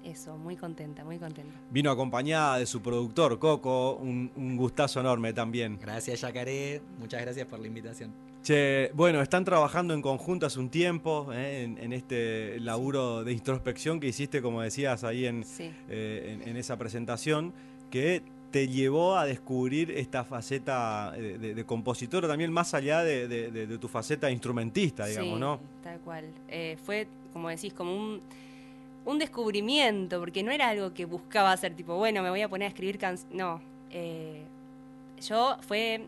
eso, 0.04 0.36
muy 0.36 0.56
contenta, 0.56 1.04
muy 1.04 1.18
contenta. 1.18 1.54
Vino 1.70 1.90
acompañada 1.90 2.58
de 2.58 2.66
su 2.66 2.80
productor, 2.82 3.38
Coco, 3.38 3.94
un, 3.96 4.30
un 4.36 4.56
gustazo 4.56 5.00
enorme 5.00 5.32
también. 5.32 5.78
Gracias, 5.80 6.20
Yacaré. 6.20 6.80
Muchas 6.98 7.20
gracias 7.22 7.46
por 7.46 7.58
la 7.58 7.66
invitación. 7.66 8.12
Che, 8.42 8.90
bueno, 8.94 9.22
están 9.22 9.44
trabajando 9.44 9.94
en 9.94 10.02
conjunto 10.02 10.44
hace 10.44 10.60
un 10.60 10.68
tiempo 10.68 11.28
eh, 11.32 11.62
en, 11.64 11.78
en 11.78 11.92
este 11.94 12.60
laburo 12.60 13.24
de 13.24 13.32
introspección 13.32 14.00
que 14.00 14.08
hiciste, 14.08 14.42
como 14.42 14.60
decías 14.60 15.02
ahí 15.04 15.24
en, 15.24 15.44
Sí. 15.44 15.70
eh, 15.88 16.38
en, 16.42 16.48
en 16.50 16.56
esa 16.58 16.76
presentación, 16.76 17.54
que 17.90 18.22
te 18.50 18.68
llevó 18.68 19.16
a 19.16 19.24
descubrir 19.24 19.90
esta 19.90 20.22
faceta 20.24 21.10
de, 21.12 21.38
de- 21.38 21.54
de 21.54 21.64
compositora 21.64 22.28
también 22.28 22.52
más 22.52 22.72
allá 22.74 23.02
de, 23.02 23.26
de- 23.26 23.50
de- 23.50 23.66
de 23.66 23.78
tu 23.78 23.88
faceta 23.88 24.30
instrumentista, 24.30 25.06
digamos, 25.06 25.34
Sí, 25.34 25.40
¿no? 25.40 25.60
Tal 25.82 25.98
cual. 26.00 26.26
Eh, 26.48 26.76
fue, 26.84 27.08
como 27.32 27.48
decís, 27.48 27.72
como 27.72 27.96
un, 27.96 28.20
un 29.06 29.18
descubrimiento, 29.18 30.18
porque 30.20 30.42
no 30.42 30.50
era 30.50 30.68
algo 30.68 30.94
que 30.94 31.04
buscaba 31.04 31.52
hacer, 31.52 31.74
tipo, 31.74 31.96
bueno, 31.96 32.22
me 32.22 32.30
voy 32.30 32.40
a 32.42 32.48
poner 32.48 32.66
a 32.66 32.68
escribir 32.68 32.98
canciones. 32.98 33.34
No. 33.36 33.60
eh, 33.90 34.42
yo 35.26 35.56
fue, 35.66 36.06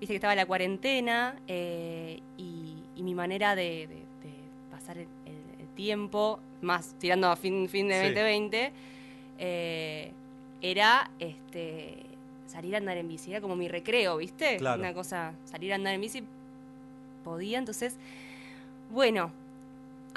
viste 0.00 0.12
que 0.12 0.16
estaba 0.16 0.34
la 0.34 0.46
cuarentena 0.46 1.34
eh, 1.48 2.20
y, 2.38 2.74
y 2.94 3.02
mi 3.02 3.14
manera 3.14 3.54
de, 3.56 3.86
de- 3.88 4.28
de 4.28 4.34
pasar 4.70 4.96
el, 4.98 5.08
el- 5.26 5.60
el 5.60 5.66
tiempo, 5.74 6.38
más 6.62 6.94
tirando 6.98 7.28
a 7.28 7.36
fin, 7.36 7.68
fin 7.68 7.88
de 7.88 7.94
Sí. 8.00 8.06
2020, 8.08 8.72
eh, 9.38 10.12
era 10.62 11.10
este 11.18 11.96
salir 12.46 12.74
a 12.74 12.78
andar 12.78 12.96
en 12.96 13.08
bici, 13.08 13.30
era 13.32 13.40
como 13.40 13.56
mi 13.56 13.68
recreo, 13.68 14.16
¿viste? 14.16 14.56
Claro. 14.56 14.80
Una 14.80 14.94
cosa, 14.94 15.32
salir 15.44 15.72
a 15.72 15.74
andar 15.74 15.92
en 15.94 16.00
bici 16.00 16.22
podía, 17.24 17.58
entonces, 17.58 17.96
bueno, 18.90 19.30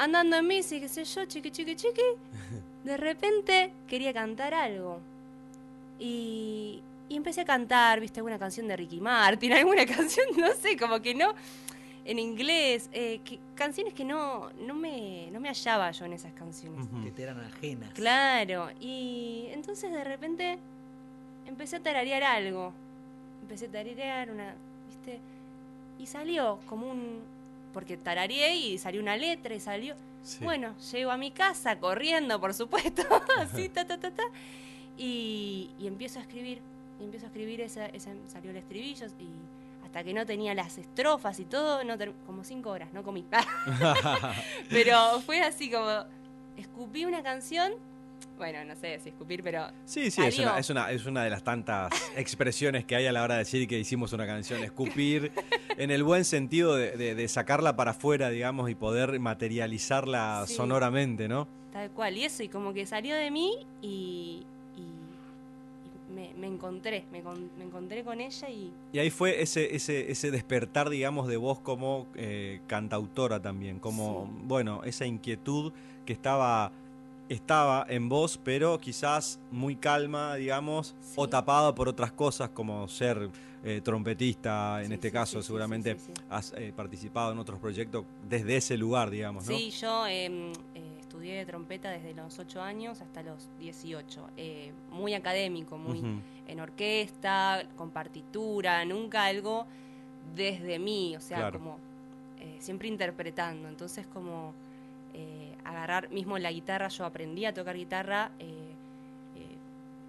andando 0.04 0.38
en 0.38 0.48
bici, 0.48 0.80
qué 0.80 0.88
sé 0.88 1.04
yo, 1.06 1.26
chiqui, 1.26 1.52
chiqui, 1.52 1.76
chiqui, 1.76 2.02
de 2.84 2.98
repente 2.98 3.72
quería 3.88 4.14
cantar 4.14 4.54
algo. 4.54 5.00
Y, 6.00 6.82
y 7.10 7.16
empecé 7.16 7.42
a 7.42 7.46
cantar, 7.46 8.00
viste, 8.00 8.20
alguna 8.20 8.40
canción 8.40 8.68
de 8.68 8.78
Ricky 8.78 9.02
Martin, 9.02 9.54
alguna 9.62 9.86
canción, 9.86 10.26
no 10.38 10.52
sé, 10.54 10.78
como 10.78 11.02
que 11.02 11.14
no, 11.14 11.34
en 12.06 12.20
inglés, 12.20 12.90
eh, 12.94 13.20
que- 13.26 13.40
canciones 13.56 13.94
que 13.94 14.06
no, 14.06 14.50
no, 14.62 14.74
me, 14.74 15.30
no 15.32 15.40
me 15.40 15.50
hallaba 15.50 15.92
yo 15.92 16.06
en 16.06 16.14
esas 16.14 16.34
canciones. 16.34 16.88
Que 17.04 17.12
te 17.12 17.24
eran 17.24 17.40
ajenas. 17.42 17.94
Claro, 17.94 18.70
y 18.80 19.48
entonces 19.52 19.92
de 19.92 20.04
repente 20.04 20.58
empecé 21.48 21.76
a 21.78 21.80
tararear 21.82 22.24
algo. 22.24 22.72
Empecé 23.42 23.66
a 23.66 23.70
tararear 23.72 24.32
una, 24.32 24.54
¿viste? 24.88 25.20
Y 26.00 26.06
salió 26.06 26.60
como 26.68 26.90
un... 26.90 27.20
Porque 27.74 27.98
tarareé 27.98 28.56
y 28.56 28.78
salió 28.78 29.02
una 29.02 29.16
letra 29.18 29.54
y 29.56 29.60
salió... 29.60 29.96
Sí. 30.24 30.44
Bueno, 30.44 30.76
llego 30.92 31.12
a 31.12 31.18
mi 31.18 31.32
casa 31.32 31.80
corriendo, 31.80 32.40
por 32.42 32.54
supuesto, 32.54 33.04
así, 33.40 33.70
ta, 33.70 33.86
ta, 33.86 33.98
ta, 34.00 34.12
ta. 34.12 34.24
Y, 34.98 35.70
y 35.80 35.88
empiezo 35.88 36.20
a 36.20 36.24
escribir, 36.24 36.60
y 37.00 37.06
empiezo 37.06 37.26
a 37.26 37.30
escribir, 37.30 37.62
esa, 37.62 37.86
esa- 37.86 38.12
salió 38.28 38.52
el 38.52 38.58
estribillo 38.58 39.06
y 39.18 39.30
hasta 39.86 40.04
que 40.04 40.14
no 40.14 40.26
tenía 40.26 40.54
las 40.54 40.78
estrofas 40.78 41.40
y 41.40 41.46
todo, 41.46 41.84
no 41.86 41.96
como 42.26 42.44
cinco 42.44 42.70
horas, 42.70 42.92
no 42.92 43.02
comí. 43.02 43.26
pero 44.70 45.22
fue 45.22 45.42
así 45.42 45.72
como, 45.72 46.04
escupí 46.58 47.06
una 47.06 47.24
canción, 47.24 47.72
bueno, 48.40 48.64
no 48.66 48.76
sé 48.76 49.00
si 49.04 49.10
escupir, 49.10 49.44
pero 49.44 49.68
Sí, 49.86 50.10
sí, 50.10 50.24
es 50.24 50.40
una, 50.40 50.58
es, 50.58 50.70
una, 50.72 50.90
es 50.92 51.06
una 51.06 51.24
de 51.24 51.30
las 51.30 51.44
tantas 51.44 51.92
expresiones 52.16 52.86
que 52.86 52.96
hay 52.96 53.06
a 53.06 53.12
la 53.12 53.22
hora 53.22 53.36
de 53.36 53.40
decir 53.40 53.68
que 53.68 53.78
hicimos 53.78 54.14
una 54.14 54.26
canción, 54.26 54.64
escupir, 54.64 55.32
en 55.78 55.92
el 55.92 56.04
buen 56.04 56.26
sentido 56.26 56.76
de, 56.76 56.98
de- 56.98 57.14
de 57.14 57.28
sacarla 57.28 57.76
para 57.76 57.92
afuera, 57.92 58.30
digamos, 58.32 58.70
y 58.72 58.76
poder 58.76 59.20
materializarla 59.20 60.46
Sí. 60.48 60.56
sonoramente, 60.56 61.28
¿no? 61.28 61.48
tal 61.72 61.92
cual. 61.92 62.18
Y 62.18 62.24
eso, 62.24 62.42
y 62.42 62.48
como 62.50 62.74
que 62.74 62.88
salió 62.88 63.14
de 63.14 63.30
mí 63.30 63.54
y, 63.84 64.44
y- 64.76 64.82
y 66.10 66.14
me, 66.16 66.34
me 66.36 66.48
encontré, 66.48 67.04
me, 67.12 67.22
con- 67.22 67.52
me 67.60 67.66
encontré 67.66 68.04
con 68.04 68.20
ella 68.22 68.50
y 68.50 68.72
Y 68.92 68.98
ahí 69.00 69.10
fue 69.12 69.42
ese, 69.44 69.76
ese, 69.76 70.10
ese 70.12 70.32
despertar, 70.32 70.90
digamos, 70.90 71.28
de 71.28 71.38
vos 71.38 71.60
como 71.60 72.08
eh, 72.16 72.62
cantautora 72.68 73.40
también, 73.42 73.78
como, 73.80 74.26
Sí. 74.34 74.42
bueno, 74.46 74.82
esa 74.84 75.06
inquietud 75.06 75.72
que 76.08 76.14
estaba, 76.14 76.72
estaba 77.30 77.86
en 77.88 78.10
vos, 78.10 78.40
pero 78.44 78.80
quizás 78.80 79.40
muy 79.52 79.76
calma, 79.76 80.36
digamos, 80.36 80.96
Sí. 81.00 81.14
o 81.16 81.30
tapada 81.30 81.74
por 81.76 81.88
otras 81.88 82.12
cosas 82.12 82.50
como 82.50 82.88
ser 82.88 83.30
eh, 83.64 83.82
trompetista, 83.84 84.80
en 84.82 84.88
Sí, 84.88 84.94
este 84.94 85.10
sí, 85.10 85.14
caso 85.14 85.42
seguramente 85.44 85.98
has 86.30 86.54
eh, 86.54 86.72
participado 86.74 87.34
en 87.34 87.40
otros 87.40 87.60
proyectos 87.60 88.06
desde 88.28 88.56
ese 88.56 88.78
lugar, 88.78 89.10
digamos, 89.10 89.46
¿no? 89.46 89.52
Sí, 89.56 89.70
yo 89.72 90.08
em, 90.08 90.54
eh, 90.74 90.96
estudié 91.02 91.46
trompeta 91.46 91.92
desde 91.92 92.14
los 92.14 92.40
8 92.40 92.62
años 92.62 93.02
hasta 93.02 93.22
los 93.22 93.50
18. 93.60 94.28
eh, 94.38 94.72
muy 94.92 95.14
académico, 95.14 95.78
muy 95.78 96.02
en 96.48 96.60
orquesta, 96.62 97.68
con 97.76 97.92
partitura, 97.92 98.86
nunca 98.86 99.26
algo 99.26 99.66
desde 100.36 100.80
mí, 100.80 101.16
o 101.18 101.22
sea, 101.22 101.38
Claro. 101.40 101.60
como 101.60 101.78
siempre 102.60 102.88
interpretando. 102.88 103.68
Entonces, 103.68 104.08
como 104.08 104.54
agarrar 105.64 106.10
mismo 106.10 106.38
la 106.40 106.52
guitarra, 106.52 106.88
yo 106.90 107.06
aprendí 107.06 107.46
a 107.46 107.54
tocar 107.54 107.76
guitarra 107.76 108.32
eh, 108.40 108.46
eh, 109.36 109.56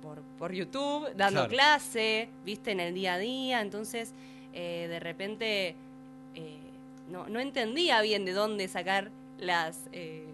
por, 0.02 0.20
por 0.38 0.52
YouTube, 0.52 1.08
dando 1.16 1.46
Claro. 1.46 1.48
clase, 1.48 2.28
viste, 2.44 2.72
en 2.72 2.80
el 2.80 2.94
día 2.94 3.14
a 3.14 3.18
día. 3.18 3.60
Entonces, 3.60 4.12
eh, 4.52 4.86
de 4.88 5.00
repente, 5.00 5.76
eh, 6.34 6.58
no, 7.10 7.28
no 7.28 7.40
entendía 7.40 8.00
bien 8.02 8.24
de 8.24 8.32
dónde 8.32 8.68
sacar 8.68 9.10
las. 9.38 9.88
eh, 9.92 10.24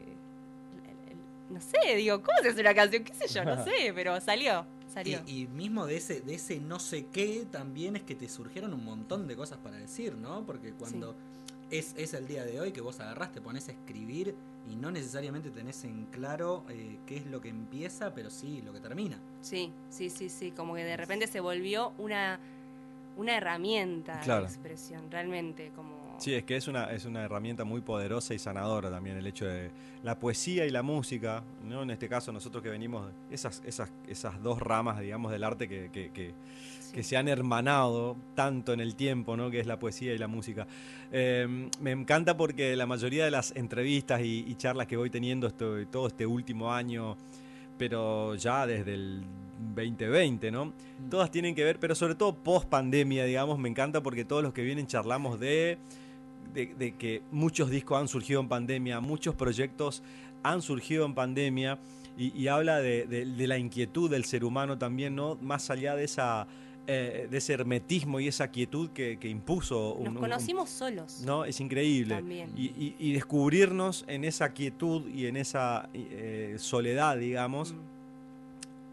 no 1.48 1.60
sé, 1.60 1.94
digo, 1.96 2.20
¿cómo 2.22 2.36
se 2.42 2.48
hace 2.48 2.60
una 2.60 2.74
canción? 2.74 3.04
¿Qué 3.04 3.14
sé 3.14 3.28
yo? 3.32 3.44
No 3.44 3.62
sé, 3.62 3.92
pero 3.94 4.20
salió, 4.20 4.66
salió. 4.92 5.20
Y, 5.26 5.42
y 5.42 5.46
mismo 5.46 5.86
de 5.86 5.96
ese, 5.96 6.20
de 6.20 6.34
ese 6.34 6.58
no 6.58 6.80
sé 6.80 7.06
qué, 7.12 7.46
también 7.50 7.94
es 7.96 8.02
que 8.02 8.16
te 8.16 8.28
surgieron 8.28 8.74
un 8.74 8.84
montón 8.84 9.28
de 9.28 9.36
cosas 9.36 9.58
para 9.58 9.76
decir, 9.76 10.16
¿no? 10.16 10.44
Porque 10.44 10.72
cuando 10.72 11.14
es, 11.70 11.94
es 11.96 12.14
el 12.14 12.26
día 12.26 12.44
de 12.44 12.60
hoy 12.60 12.72
que 12.72 12.80
vos 12.80 12.98
agarrás, 12.98 13.30
te 13.32 13.40
pones 13.40 13.68
a 13.68 13.72
escribir 13.72 14.34
y 14.70 14.76
no 14.76 14.90
necesariamente 14.90 15.50
tenés 15.50 15.84
en 15.84 16.06
claro 16.06 16.64
eh, 16.68 16.98
qué 17.06 17.16
es 17.16 17.26
lo 17.26 17.40
que 17.40 17.48
empieza, 17.48 18.12
pero 18.14 18.30
sí 18.30 18.62
lo 18.62 18.72
que 18.72 18.80
termina. 18.80 19.18
Sí, 19.40 19.72
sí, 19.90 20.10
sí, 20.10 20.28
sí, 20.28 20.50
como 20.50 20.74
que 20.74 20.84
de 20.84 20.96
repente 20.96 21.26
se 21.26 21.40
volvió 21.40 21.92
una, 21.98 22.38
una 23.16 23.36
herramienta 23.36 24.20
Claro. 24.20 24.42
de 24.42 24.48
expresión, 24.48 25.10
realmente, 25.10 25.70
como... 25.76 25.95
Sí, 26.18 26.32
es 26.34 26.44
que 26.44 26.56
es 26.56 26.66
una, 26.66 26.90
es 26.92 27.04
una 27.04 27.22
herramienta 27.22 27.64
muy 27.64 27.82
poderosa 27.82 28.32
y 28.32 28.38
sanadora 28.38 28.90
también 28.90 29.18
el 29.18 29.26
hecho 29.26 29.44
de 29.46 29.70
la 30.02 30.18
poesía 30.18 30.64
y 30.64 30.70
la 30.70 30.82
música, 30.82 31.42
¿no? 31.68 31.82
En 31.82 31.90
este 31.90 32.08
caso 32.08 32.32
nosotros 32.32 32.62
que 32.62 32.70
venimos, 32.70 33.10
esas, 33.30 33.62
esas, 33.66 33.92
esas 34.08 34.42
dos 34.42 34.60
ramas, 34.60 34.98
digamos, 35.00 35.30
del 35.30 35.44
arte 35.44 35.68
que, 35.68 35.90
que, 35.92 36.10
que- 36.12 36.32
sí. 36.80 36.92
que 36.94 37.02
se 37.02 37.16
han 37.18 37.28
hermanado 37.28 38.16
tanto 38.34 38.72
en 38.72 38.80
el 38.80 38.94
tiempo, 38.96 39.36
¿no? 39.36 39.50
Que 39.50 39.60
es 39.60 39.66
la 39.66 39.78
poesía 39.78 40.14
y 40.14 40.18
la 40.18 40.26
música. 40.26 40.66
Eh, 41.12 41.68
me 41.80 41.90
encanta 41.90 42.34
porque 42.36 42.74
la 42.76 42.86
mayoría 42.86 43.24
de 43.26 43.30
las 43.30 43.54
entrevistas 43.54 44.22
y, 44.22 44.44
y 44.48 44.54
charlas 44.54 44.86
que 44.86 44.96
voy 44.96 45.10
teniendo 45.10 45.50
todo 45.52 46.06
este 46.06 46.24
último 46.24 46.72
año, 46.72 47.16
pero 47.76 48.34
ya 48.36 48.66
desde 48.66 48.94
el 48.94 49.22
2020, 49.74 50.50
¿no? 50.50 50.72
Todas 51.10 51.30
tienen 51.30 51.54
que 51.54 51.62
ver, 51.64 51.78
pero 51.78 51.94
sobre 51.94 52.14
todo 52.14 52.34
post 52.34 52.68
pandemia, 52.68 53.24
digamos, 53.26 53.58
me 53.58 53.68
encanta 53.68 54.02
porque 54.02 54.24
todos 54.24 54.42
los 54.42 54.52
que 54.54 54.62
vienen 54.62 54.86
charlamos 54.86 55.38
de, 55.40 55.78
de, 56.52 56.74
de 56.74 56.94
que 56.96 57.22
muchos 57.30 57.70
discos 57.70 57.98
han 58.00 58.08
surgido 58.08 58.40
en 58.40 58.48
pandemia, 58.48 59.00
muchos 59.00 59.34
proyectos 59.34 60.02
han 60.42 60.62
surgido 60.62 61.04
en 61.06 61.14
pandemia 61.14 61.78
y, 62.16 62.36
y 62.40 62.48
habla 62.48 62.78
de, 62.80 63.06
de- 63.06 63.26
de 63.26 63.46
la 63.46 63.58
inquietud 63.58 64.10
del 64.10 64.24
ser 64.24 64.44
humano 64.44 64.78
también, 64.78 65.14
¿no? 65.14 65.36
Más 65.42 65.70
allá 65.70 65.94
de 65.96 66.04
esa 66.04 66.46
eh, 66.88 67.26
de 67.28 67.38
ese 67.38 67.52
hermetismo 67.52 68.20
y 68.20 68.28
esa 68.28 68.48
quietud 68.52 68.90
que, 68.90 69.18
que 69.18 69.28
impuso 69.28 69.94
un- 69.94 70.04
Nos 70.04 70.14
un- 70.14 70.20
conocimos 70.20 70.70
solos. 70.70 71.20
no, 71.26 71.44
es 71.44 71.58
increíble. 71.60 72.14
También. 72.14 72.48
Y, 72.56 72.66
y- 72.66 72.94
y 73.00 73.12
descubrirnos 73.12 74.04
en 74.06 74.22
esa 74.24 74.52
quietud 74.52 75.08
y 75.08 75.26
en 75.26 75.36
esa 75.36 75.88
eh, 75.94 76.54
soledad, 76.58 77.16
digamos, 77.18 77.72
Mm. 77.72 77.76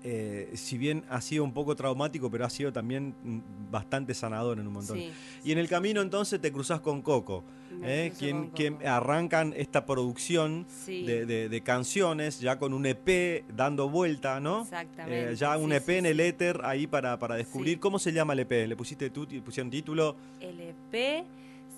Eh, 0.04 0.52
si 0.56 0.78
bien 0.78 1.04
ha 1.10 1.22
sido 1.22 1.44
un 1.44 1.54
poco 1.54 1.76
traumático, 1.76 2.30
pero 2.30 2.46
ha 2.46 2.50
sido 2.50 2.74
también 2.74 3.14
mm, 3.24 3.40
bastante 3.72 4.14
sanador 4.14 4.60
en 4.60 4.68
un 4.68 4.74
montón. 4.74 4.98
Sí, 4.98 5.12
Y 5.44 5.52
en 5.52 5.58
el 5.58 5.68
camino 5.70 6.02
entonces 6.02 6.42
te 6.42 6.52
cruzas 6.52 6.82
con 6.82 7.02
Coco, 7.02 7.44
¿eh? 7.84 8.12
quien, 8.20 8.44
con 8.44 8.50
quien 8.52 8.74
Coco. 8.76 8.88
arrancan 8.90 9.54
esta 9.56 9.86
producción 9.86 10.66
Sí, 10.86 11.04
de, 11.06 11.26
de- 11.26 11.48
de 11.50 11.62
canciones, 11.62 12.40
ya 12.40 12.60
con 12.60 12.74
un 12.74 12.86
EP 12.86 13.46
dando 13.56 13.90
vuelta, 13.90 14.40
¿no? 14.40 14.64
exactamente. 14.64 15.32
Eh, 15.32 15.36
ya 15.36 15.58
un 15.58 15.72
EP 15.72 15.88
en 15.90 16.06
el 16.08 16.20
éter 16.20 16.60
ahí 16.64 16.86
para, 16.86 17.18
para 17.18 17.36
descubrir. 17.36 17.80
¿Cómo 17.80 17.98
se 17.98 18.12
llama 18.12 18.34
el 18.34 18.40
EP? 18.40 18.68
¿Le 18.68 18.76
pusiste 18.76 19.10
tú, 19.10 19.26
le 19.30 19.42
pusieron 19.42 19.72
título? 19.72 20.16
El 20.42 20.60
EP 20.60 21.24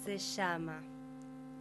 se 0.03 0.17
llama. 0.17 0.79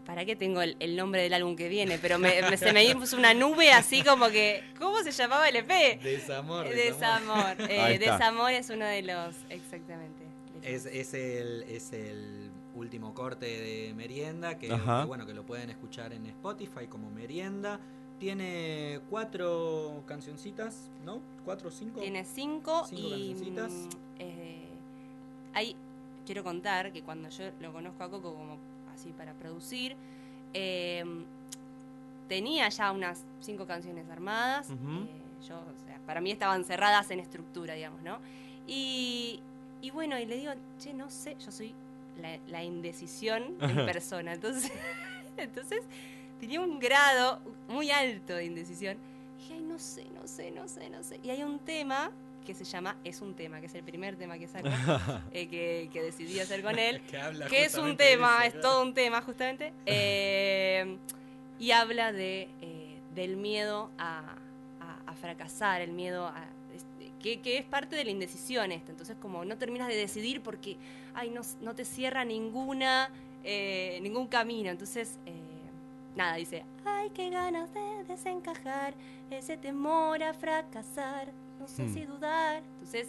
¿Para 0.07 0.25
qué 0.27 0.37
tengo 0.37 0.61
el, 0.61 0.77
el 0.81 0.97
nombre 0.97 1.23
del 1.23 1.33
álbum 1.33 1.57
que 1.57 1.69
viene? 1.69 1.99
Pero 1.99 2.19
me, 2.19 2.43
me- 2.43 2.57
se 2.59 2.73
me 2.73 2.95
puso 2.95 3.17
una 3.17 3.33
nube 3.35 3.73
así 3.73 4.03
como 4.03 4.29
que. 4.29 4.63
¿Cómo 4.79 4.99
se 5.03 5.13
llamaba 5.13 5.49
el 5.49 5.57
EP? 5.57 6.01
Desamor. 6.03 6.69
Desamor. 6.69 7.57
Eh. 7.71 7.99
Desamor 7.99 8.51
es 8.53 8.69
uno 8.71 8.85
de 8.85 9.03
los. 9.03 9.35
Exactamente. 9.49 10.25
Es, 10.63 10.87
es 10.87 11.15
el, 11.15 11.63
es 11.65 11.93
el 11.93 12.51
último 12.75 13.15
corte 13.15 13.47
de 13.47 13.95
Merienda, 13.95 14.59
que, 14.59 14.69
bueno, 15.07 15.27
que 15.27 15.33
lo 15.35 15.45
pueden 15.45 15.71
escuchar 15.71 16.13
en 16.13 16.27
Spotify 16.27 16.87
como 16.89 17.11
Merienda. 17.11 17.81
Tiene 18.19 19.01
cuatro 19.11 20.03
cancioncitas, 20.07 20.89
¿no? 21.05 21.21
¿Cuatro 21.45 21.69
o 21.69 21.73
cinco? 21.73 22.01
Tiene 22.01 22.25
cinco, 22.25 22.87
Cinco 22.89 23.03
y. 23.09 23.11
cancioncitas. 23.29 23.73
eh, 24.19 24.69
hay, 25.53 25.77
quiero 26.25 26.45
contar 26.45 26.93
que 26.93 27.03
cuando 27.03 27.29
yo 27.29 27.45
lo 27.61 27.73
conozco 27.73 28.03
a 28.05 28.11
Coco 28.11 28.33
como 28.35 28.57
así 29.05 29.13
para 29.13 29.33
producir, 29.35 29.97
eh, 30.55 31.05
tenía 32.29 32.69
ya 32.69 32.91
unas 32.93 33.25
cinco 33.41 33.67
canciones 33.67 34.09
armadas. 34.09 34.71
Eh, 34.71 34.75
yo, 35.47 35.57
o 35.57 35.87
sea, 35.87 35.99
para 36.07 36.21
mí 36.21 36.31
estaban 36.31 36.65
cerradas 36.65 37.11
en 37.11 37.21
estructura, 37.21 37.75
digamos, 37.75 38.03
¿no? 38.03 38.19
Y, 38.67 39.41
y 39.83 39.91
bueno, 39.91 40.19
y 40.19 40.25
le 40.25 40.37
digo, 40.37 40.53
che, 40.79 40.95
no 40.95 41.11
sé, 41.11 41.37
yo 41.45 41.53
soy 41.53 41.75
la, 42.21 42.39
la 42.49 42.65
indecisión 42.65 43.57
en 43.61 43.77
persona. 43.85 44.33
Entonces, 44.33 44.73
entonces 45.37 45.83
tenía 46.41 46.61
un 46.61 46.79
grado 46.79 47.41
muy 47.69 47.91
alto 47.91 48.35
de 48.35 48.47
indecisión. 48.47 48.97
Y 49.39 49.43
dije, 49.43 49.55
ay, 49.55 49.63
no 49.63 49.79
sé, 49.79 50.07
no 50.15 50.27
sé, 50.27 50.51
no 50.51 50.67
sé, 50.67 50.89
no 50.89 51.03
sé. 51.03 51.21
Y 51.23 51.31
hay 51.31 51.43
un 51.43 51.59
tema 51.59 52.11
que 52.45 52.55
se 52.55 52.65
llama 52.65 52.97
Es 53.05 53.21
un 53.23 53.35
tema, 53.35 53.61
que 53.61 53.67
es 53.67 53.75
el 53.75 53.83
primer 53.85 54.17
tema 54.17 54.39
que 54.39 54.47
saco, 54.47 54.69
eh, 55.33 55.49
que, 55.49 55.89
que 55.93 56.03
decidí 56.03 56.39
hacer 56.41 56.63
con 56.63 56.79
él. 56.79 57.01
Que 57.11 57.19
habla 57.19 57.47
que 57.49 57.65
es 57.65 57.75
un 57.77 57.97
tema, 57.97 58.45
eso, 58.47 58.57
es 58.57 58.61
todo 58.63 58.83
un 58.83 58.95
tema 58.95 59.21
justamente, 59.23 59.73
eh, 59.87 60.97
y 61.59 61.71
habla 61.71 62.13
de, 62.13 62.49
eh, 62.61 62.99
del 63.15 63.37
miedo 63.37 63.91
a, 63.99 64.37
a- 64.81 65.11
a 65.11 65.15
fracasar, 65.15 65.81
el 65.81 65.93
miedo 65.93 66.27
a... 66.27 66.45
Que, 67.23 67.41
que 67.41 67.57
es 67.57 67.65
parte 67.65 67.97
de 67.97 68.05
la 68.05 68.11
indecisión 68.11 68.71
esto, 68.71 68.91
entonces 68.91 69.17
como 69.19 69.47
no 69.47 69.57
terminas 69.57 69.89
de 69.89 69.97
decidir 69.97 70.43
porque 70.43 70.77
ay, 71.15 71.31
no, 71.31 71.41
no 71.63 71.75
te 71.75 71.87
cierra 71.87 72.23
ninguna, 72.23 73.09
eh, 73.45 73.99
ningún 74.03 74.27
camino, 74.27 74.69
entonces 74.69 75.19
eh, 75.25 75.33
nada, 76.17 76.35
dice, 76.37 76.65
ay, 76.85 77.09
qué 77.15 77.31
ganas 77.31 77.73
de 77.73 78.05
desencajar, 78.09 78.93
ese 79.31 79.57
temor 79.57 80.23
a 80.23 80.35
fracasar, 80.35 81.29
no 81.65 81.69
sé 81.69 81.85
Hmm. 81.85 81.95
si 81.95 82.05
dudar, 82.05 82.63
entonces 82.75 83.09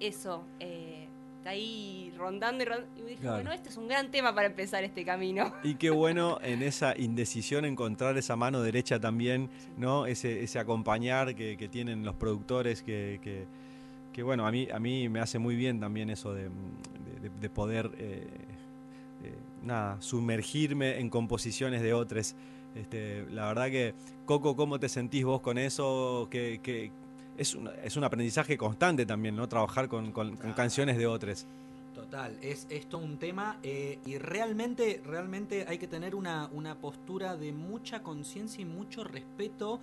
eso, 0.00 0.42
eh, 0.58 1.06
está 1.38 1.50
ahí 1.50 2.12
rondando 2.18 2.62
y 2.64 2.66
rondando. 2.66 2.90
Y 2.98 3.02
me 3.02 3.08
dije, 3.10 3.20
Claro. 3.20 3.36
bueno, 3.36 3.52
este 3.52 3.68
es 3.68 3.76
un 3.76 3.86
gran 3.86 4.10
tema 4.10 4.34
para 4.34 4.48
empezar 4.48 4.82
este 4.82 5.04
camino. 5.04 5.52
Y 5.62 5.74
qué 5.76 5.90
bueno 5.90 6.38
en 6.42 6.62
esa 6.62 6.96
indecisión 6.98 7.64
encontrar 7.64 8.16
esa 8.18 8.34
mano 8.34 8.62
derecha 8.62 8.98
también, 8.98 9.48
¿no? 9.76 10.06
Ese, 10.06 10.42
ese 10.42 10.58
acompañar 10.58 11.34
que, 11.36 11.56
que 11.56 11.68
tienen 11.68 12.04
los 12.04 12.16
productores 12.16 12.82
que, 12.82 13.20
que, 13.22 13.44
que, 14.12 14.22
bueno, 14.24 14.44
a 14.46 14.50
mí, 14.50 14.68
a 14.72 14.80
mí 14.80 15.08
me 15.08 15.20
hace 15.20 15.38
muy 15.38 15.54
bien 15.54 15.78
también 15.78 16.10
eso 16.10 16.34
de, 16.34 16.44
de- 16.44 17.30
de 17.40 17.50
poder, 17.50 17.90
eh, 17.98 18.26
eh, 19.24 19.34
nada, 19.62 19.96
sumergirme 20.02 20.98
en 20.98 21.08
composiciones 21.10 21.80
de 21.80 21.92
otros. 21.94 22.34
Este, 22.74 23.24
la 23.30 23.46
verdad 23.46 23.66
que, 23.70 23.94
Coco, 24.26 24.56
¿cómo 24.56 24.80
te 24.80 24.88
sentís 24.88 25.24
vos 25.24 25.40
con 25.40 25.58
eso? 25.58 26.26
Que 26.30 26.60
es, 27.38 27.54
un, 27.54 27.68
es 27.82 27.96
un 27.96 28.04
aprendizaje 28.04 28.56
constante 28.56 29.06
también, 29.06 29.34
¿no? 29.36 29.48
Trabajar 29.48 29.88
con, 29.88 30.12
con- 30.12 30.36
con 30.36 30.52
canciones 30.52 30.96
de 30.98 31.06
otros. 31.06 31.46
Total, 31.94 32.36
es 32.40 32.66
esto 32.70 32.96
un 32.98 33.18
tema 33.18 33.58
eh, 33.62 33.98
y 34.06 34.16
realmente, 34.18 35.02
realmente 35.04 35.66
hay 35.68 35.76
que 35.78 35.86
tener 35.86 36.14
una, 36.14 36.48
una 36.52 36.74
postura 36.76 37.36
de 37.36 37.52
mucha 37.52 38.02
conciencia 38.02 38.62
y 38.62 38.64
mucho 38.64 39.04
respeto 39.04 39.78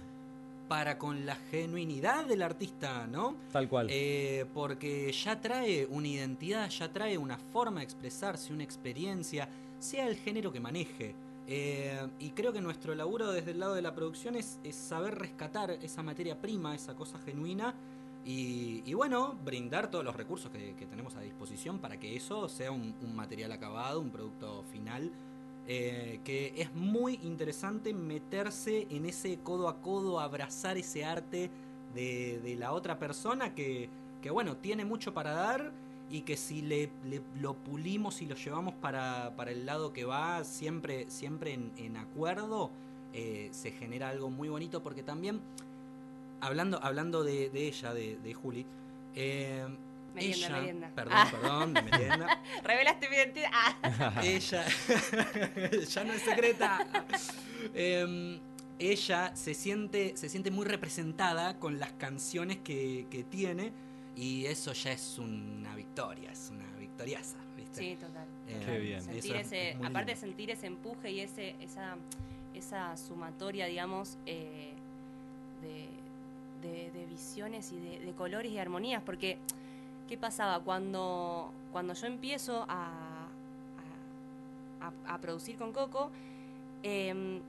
para 0.67 0.97
con 0.97 1.25
la 1.25 1.35
genuinidad 1.35 2.25
del 2.25 2.41
artista, 2.43 3.07
¿no? 3.07 3.35
Tal 3.51 3.67
cual. 3.67 3.87
Eh, 3.89 4.45
porque 4.53 5.11
ya 5.11 5.39
trae 5.41 5.87
una 5.87 6.07
identidad, 6.07 6.69
ya 6.69 6.91
trae 6.91 7.17
una 7.17 7.37
forma 7.37 7.79
de 7.79 7.85
expresarse, 7.85 8.53
una 8.53 8.63
experiencia, 8.63 9.47
sea 9.79 10.07
el 10.07 10.15
género 10.15 10.51
que 10.51 10.59
maneje. 10.59 11.15
Eh, 11.51 12.07
y 12.19 12.29
creo 12.29 12.53
que 12.53 12.61
nuestro 12.61 12.93
laburo 12.93 13.31
desde 13.31 13.51
el 13.51 13.59
lado 13.59 13.73
de 13.73 13.81
la 13.81 13.95
producción 13.95 14.35
es, 14.35 14.59
saber 14.69 15.17
rescatar 15.17 15.71
esa 15.71 16.03
materia 16.03 16.39
prima, 16.39 16.75
esa 16.75 16.95
cosa 16.95 17.17
genuina, 17.17 17.73
y, 18.23 18.93
bueno, 18.93 19.35
brindar 19.43 19.89
todos 19.89 20.05
los 20.05 20.15
recursos 20.15 20.51
que, 20.51 20.85
tenemos 20.85 21.15
a 21.15 21.21
disposición 21.21 21.79
para 21.79 21.99
que 21.99 22.15
eso 22.15 22.47
sea 22.47 22.71
un, 22.71 22.93
material 23.15 23.51
acabado, 23.51 23.99
un 23.99 24.11
producto 24.11 24.63
final. 24.71 25.11
eh, 25.67 26.19
que 26.23 26.53
es 26.55 26.73
muy 26.75 27.19
interesante 27.23 27.93
meterse 27.93 28.87
en 28.91 29.05
ese 29.05 29.39
codo 29.39 29.69
a 29.69 29.81
codo, 29.81 30.19
abrazar 30.19 30.77
ese 30.77 31.03
arte 31.05 31.49
de, 31.95 32.39
de 32.43 32.55
la 32.55 32.73
otra 32.73 32.99
persona 32.99 33.55
que, 33.55 33.89
que, 34.21 34.29
bueno, 34.29 34.57
tiene 34.57 34.85
mucho 34.85 35.13
para 35.13 35.31
dar 35.31 35.71
y 36.09 36.21
que 36.21 36.35
si 36.37 36.61
le, 36.61 36.89
le- 37.05 37.21
lo 37.39 37.53
pulimos 37.55 38.21
y 38.21 38.25
lo 38.25 38.35
llevamos 38.35 38.73
para, 38.75 39.33
para 39.35 39.51
el 39.51 39.65
lado 39.65 39.93
que 39.93 40.05
va, 40.05 40.43
siempre, 40.43 41.05
siempre 41.09 41.53
en, 41.53 41.71
en 41.77 41.97
acuerdo, 41.97 42.71
eh, 43.13 43.49
se 43.51 43.71
genera 43.71 44.09
algo 44.09 44.29
muy 44.29 44.49
bonito 44.49 44.81
porque 44.83 45.03
también, 45.03 45.39
hablando, 46.41 46.79
hablando 46.83 47.23
de, 47.23 47.49
de 47.49 47.67
ella, 47.67 47.93
de, 47.93 48.17
de 48.17 48.33
Juli, 48.33 48.65
eh, 49.15 49.67
Merienda, 50.15 50.47
ella, 50.47 50.57
merienda. 50.57 50.91
perdón, 50.95 51.13
Ah. 51.17 51.27
perdón, 51.31 51.73
de 51.75 51.81
merienda, 51.83 52.41
Revelaste 52.63 53.09
mi 53.09 53.15
identidad. 53.15 53.49
Ah. 53.83 54.21
ella 54.23 54.65
ya 55.89 56.03
no 56.03 56.13
es 56.13 56.21
secreta 56.23 56.87
Em, 57.73 58.39
ella 58.79 59.35
se 59.35 59.53
siente 59.53 60.15
se 60.15 60.29
siente 60.29 60.49
muy 60.49 60.65
representada 60.65 61.59
con 61.59 61.77
las 61.77 61.91
canciones 61.93 62.57
que, 62.63 63.05
que 63.11 63.23
tiene 63.23 63.71
y 64.21 64.45
eso 64.45 64.73
ya 64.73 64.91
es 64.91 65.17
una 65.17 65.75
victoria 65.75 66.31
es 66.31 66.49
una 66.51 66.65
victoriaza 66.79 67.37
¿viste? 67.55 67.79
Sí, 67.79 67.95
total. 67.95 68.25
Eh. 68.47 68.61
Qué 68.65 68.79
bien. 68.79 69.01
Sentir 69.01 69.35
es 69.35 69.47
ese, 69.47 69.77
aparte 69.83 70.11
de 70.11 70.17
sentir 70.17 70.49
ese 70.51 70.67
empuje 70.67 71.11
y 71.11 71.19
ese, 71.21 71.55
esa, 71.61 71.95
esa 72.53 72.97
sumatoria, 72.97 73.65
digamos, 73.67 74.17
eh, 74.25 74.73
de, 75.61 75.87
de- 76.67 76.91
de 76.91 77.05
visiones 77.05 77.71
y 77.71 77.77
de, 77.79 77.99
de 77.99 78.11
colores 78.13 78.51
y 78.51 78.57
armonías. 78.57 79.01
Porque, 79.03 79.37
¿qué 80.07 80.17
pasaba? 80.17 80.59
Cuando, 80.61 81.51
cuando 81.71 81.93
yo 81.93 82.07
empiezo 82.07 82.65
a, 82.67 83.27
a, 84.81 84.87
a- 84.87 85.13
a 85.15 85.17
producir 85.19 85.57
con 85.57 85.71
Coco, 85.71 86.09
em, 86.83 87.39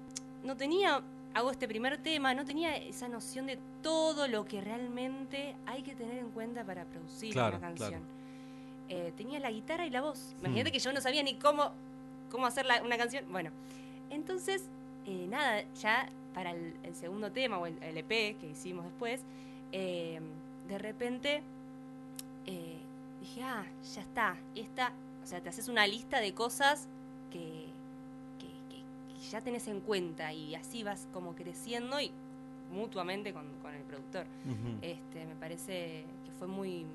no 0.45 0.57
tenía, 0.57 1.01
hago 1.35 1.51
este 1.51 1.69
primer 1.69 1.99
tema, 1.99 2.35
no 2.35 2.45
tenía 2.45 2.77
esa 2.77 3.09
noción 3.09 3.47
de 3.47 3.59
todo 3.83 4.27
lo 4.29 4.45
que 4.47 4.61
realmente 4.61 5.55
hay 5.67 5.83
que 5.83 5.95
tener 5.95 6.19
en 6.19 6.31
cuenta 6.31 6.65
para 6.65 6.85
producir 6.85 7.33
Claro, 7.33 7.57
una 7.59 7.69
canción. 7.69 7.91
claro. 7.91 8.05
Eh, 8.89 9.13
tenía 9.17 9.39
la 9.39 9.51
guitarra 9.51 9.87
y 9.87 9.91
la 9.91 10.01
voz. 10.01 10.35
Imagínate 10.41 10.71
Hmm. 10.71 10.73
que 10.73 10.79
yo 10.81 10.93
no 10.93 11.01
sabía 11.01 11.23
ni 11.23 11.35
cómo, 11.35 11.71
cómo 12.31 12.47
hacer 12.47 12.67
la- 12.67 12.83
una 12.83 12.97
canción. 12.99 13.25
Bueno, 13.31 13.51
entonces, 14.11 14.65
eh, 15.07 15.27
nada, 15.29 15.63
ya 15.81 16.09
para 16.35 16.51
el, 16.51 16.75
el 16.83 16.95
segundo 16.97 17.31
tema 17.31 17.59
o 17.59 17.67
el, 17.67 17.81
el 17.83 17.97
EP 17.99 18.37
que 18.41 18.49
hicimos 18.51 18.85
después, 18.85 19.21
eh, 19.73 20.21
de 20.69 20.79
repente 20.79 21.43
dije, 23.21 23.43
ah, 23.43 23.65
ya 23.95 24.01
está, 24.01 24.37
esta, 24.55 24.93
o 25.23 25.27
sea, 25.27 25.41
te 25.41 25.49
haces 25.51 25.69
una 25.69 25.87
lista 25.87 26.21
de 26.21 26.33
cosas 26.35 26.89
que- 27.31 27.67
ya 29.31 29.41
tenés 29.41 29.69
en 29.69 29.81
cuenta 29.81 30.33
y 30.33 30.55
así 30.55 30.83
vas 30.83 31.07
como 31.13 31.35
creciendo 31.35 32.01
y 32.01 32.11
mutuamente 32.73 33.33
con, 33.33 33.45
con 33.63 33.75
el 33.75 33.83
productor. 33.83 34.27
Este, 34.83 35.27
me 35.27 35.35
parece 35.35 36.05
que 36.25 36.33
fue 36.39 36.47
muy 36.47 36.87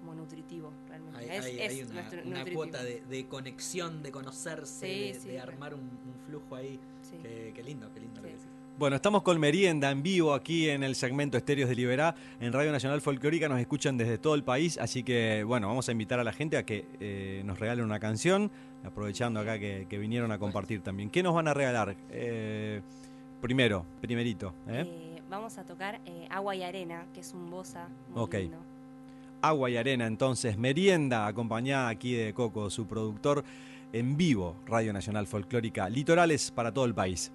como 0.00 0.14
nutritivo 0.14 0.70
realmente. 0.88 1.18
hay, 1.18 1.38
Es- 1.38 1.44
hay- 1.44 1.60
es 1.60 1.70
hay 1.72 1.82
una, 1.82 1.94
nuestro- 1.94 2.20
una 2.22 2.38
nutritivo. 2.38 2.62
cuota 2.62 2.84
de, 2.84 3.02
de 3.08 3.26
conexión 3.26 4.02
de 4.02 4.10
conocerse 4.12 4.86
Sí, 4.86 5.12
de, 5.12 5.14
sí, 5.14 5.28
de 5.28 5.34
re. 5.36 5.52
armar 5.52 5.74
un, 5.74 5.80
un 5.80 6.14
flujo 6.26 6.54
ahí 6.54 6.78
Sí. 7.02 7.16
que, 7.22 7.52
que 7.54 7.62
lindo 7.62 7.88
qué 7.94 8.00
lindo 8.00 8.16
lo 8.20 8.26
que 8.26 8.34
decís. 8.34 8.46
Bueno, 8.78 8.96
estamos 8.96 9.22
con 9.22 9.40
Merienda 9.40 9.90
en 9.90 10.02
vivo 10.02 10.34
aquí 10.34 10.68
en 10.68 10.82
el 10.82 10.94
segmento 10.96 11.38
Estéreos 11.38 11.70
de 11.70 11.74
Liberá 11.76 12.14
en 12.40 12.52
Radio 12.52 12.70
Nacional 12.72 13.00
Folclórica. 13.00 13.48
Nos 13.48 13.58
escuchan 13.58 13.96
desde 13.96 14.18
todo 14.18 14.34
el 14.34 14.44
país, 14.44 14.76
así 14.76 15.02
que 15.02 15.44
bueno, 15.44 15.66
vamos 15.68 15.88
a 15.88 15.92
invitar 15.92 16.20
a 16.20 16.24
la 16.24 16.32
gente 16.34 16.58
a 16.58 16.66
que 16.66 16.84
eh, 17.00 17.40
nos 17.46 17.58
regalen 17.58 17.84
una 17.86 17.98
canción, 17.98 18.50
aprovechando 18.86 19.40
acá 19.40 19.58
que, 19.58 19.86
que 19.88 19.98
vinieron 19.98 20.32
a 20.32 20.38
compartir 20.38 20.80
también. 20.80 21.10
¿Qué 21.10 21.22
nos 21.22 21.34
van 21.34 21.48
a 21.48 21.54
regalar? 21.54 21.96
Eh, 22.10 22.80
primero, 23.40 23.84
primerito. 24.00 24.54
¿eh? 24.68 24.84
Eh, 24.86 25.22
vamos 25.28 25.58
a 25.58 25.64
tocar 25.64 26.00
Agua 26.30 26.54
y 26.56 26.62
Arena, 26.62 27.04
que 27.12 27.20
es 27.20 27.32
un 27.34 27.50
bossa 27.50 27.88
muy 28.10 28.22
Ok. 28.22 28.34
lindo. 28.34 28.58
Agua 29.42 29.68
y 29.70 29.76
arena, 29.76 30.06
entonces, 30.06 30.56
Merienda, 30.56 31.26
acompañada 31.26 31.88
aquí 31.88 32.14
de 32.14 32.32
Coco, 32.32 32.70
su 32.70 32.86
productor, 32.86 33.44
en 33.92 34.16
vivo, 34.16 34.56
Radio 34.66 34.92
Nacional 34.92 35.26
Folclórica, 35.26 35.88
litorales 35.88 36.50
para 36.50 36.72
todo 36.72 36.86
el 36.86 36.94
país. 36.94 37.30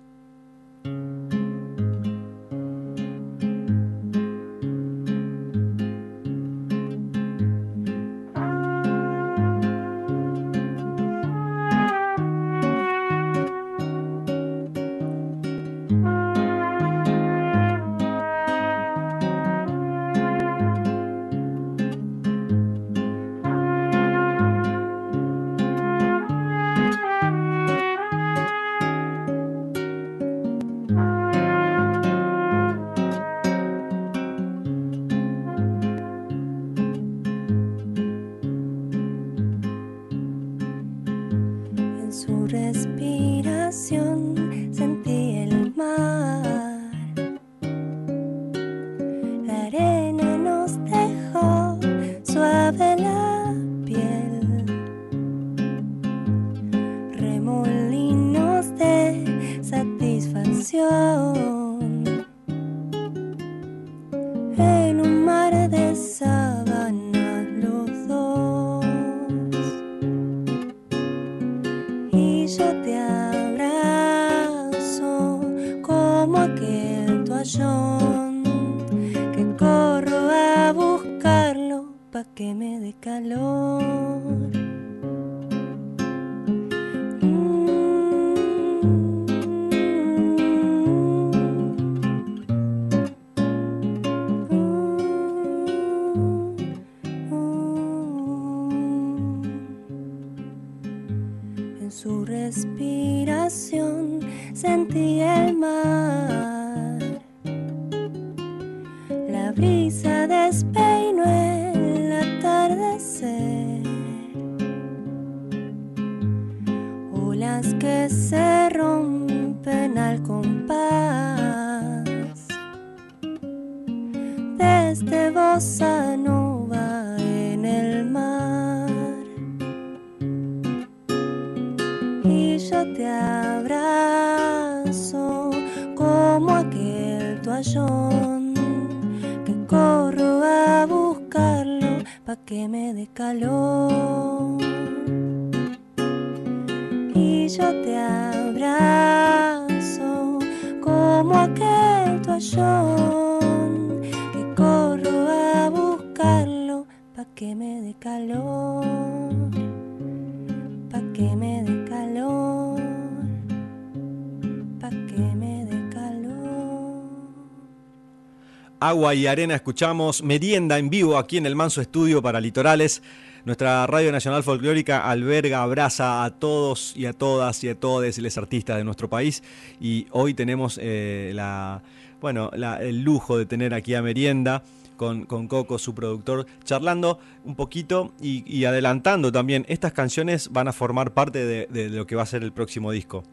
Agua 168.91 169.15
y 169.15 169.25
arena 169.25 169.55
escuchamos, 169.55 170.21
merienda 170.21 170.77
en 170.77 170.89
vivo 170.89 171.17
aquí 171.17 171.37
en 171.37 171.45
el 171.45 171.55
Manso 171.55 171.79
Estudio 171.79 172.21
para 172.21 172.41
Litorales. 172.41 173.01
Nuestra 173.45 173.87
Radio 173.87 174.11
Nacional 174.11 174.43
Folclórica 174.43 175.09
alberga, 175.09 175.63
abraza 175.63 176.25
a 176.25 176.31
todos 176.31 176.91
y 176.97 177.05
a 177.05 177.13
todas 177.13 177.63
y 177.63 177.69
a 177.69 177.79
todos 177.79 178.17
los 178.17 178.37
artistas 178.37 178.75
de 178.75 178.83
nuestro 178.83 179.09
país. 179.09 179.43
Y 179.79 180.07
hoy 180.11 180.33
tenemos 180.33 180.77
eh, 180.81 181.31
la, 181.33 181.81
bueno, 182.19 182.51
el 182.51 183.01
lujo 183.01 183.37
de 183.37 183.45
tener 183.45 183.73
aquí 183.73 183.95
a 183.95 184.01
Merienda 184.01 184.61
con, 184.97 185.25
con 185.25 185.47
Coco, 185.47 185.79
su 185.79 185.95
productor, 185.95 186.45
charlando 186.65 187.17
un 187.45 187.55
poquito 187.55 188.11
y, 188.19 188.65
adelantando 188.65 189.31
también. 189.31 189.65
Estas 189.69 189.93
canciones 189.93 190.51
van 190.51 190.67
a 190.67 190.73
formar 190.73 191.13
parte 191.13 191.45
de 191.45 191.89
lo 191.89 192.05
que 192.05 192.17
va 192.17 192.23
a 192.23 192.25
ser 192.25 192.43
el 192.43 192.51
próximo 192.51 192.91
disco. 192.91 193.23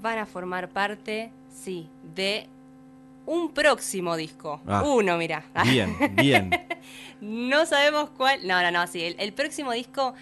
Van 0.00 0.18
a 0.18 0.26
formar 0.26 0.68
parte, 0.68 1.32
sí, 1.50 1.88
de 2.14 2.46
un 3.28 3.52
próximo 3.52 4.16
disco. 4.16 4.60
Ah. 4.66 4.82
Uno, 4.84 5.16
mira. 5.18 5.44
Bien, 5.64 5.96
bien. 6.14 6.50
no 7.20 7.66
sabemos 7.66 8.10
cuál. 8.10 8.46
No, 8.46 8.60
no, 8.62 8.70
no, 8.70 8.86
sí. 8.86 9.02
El, 9.04 9.16
el 9.18 9.32
próximo 9.32 9.72
disco 9.72 10.14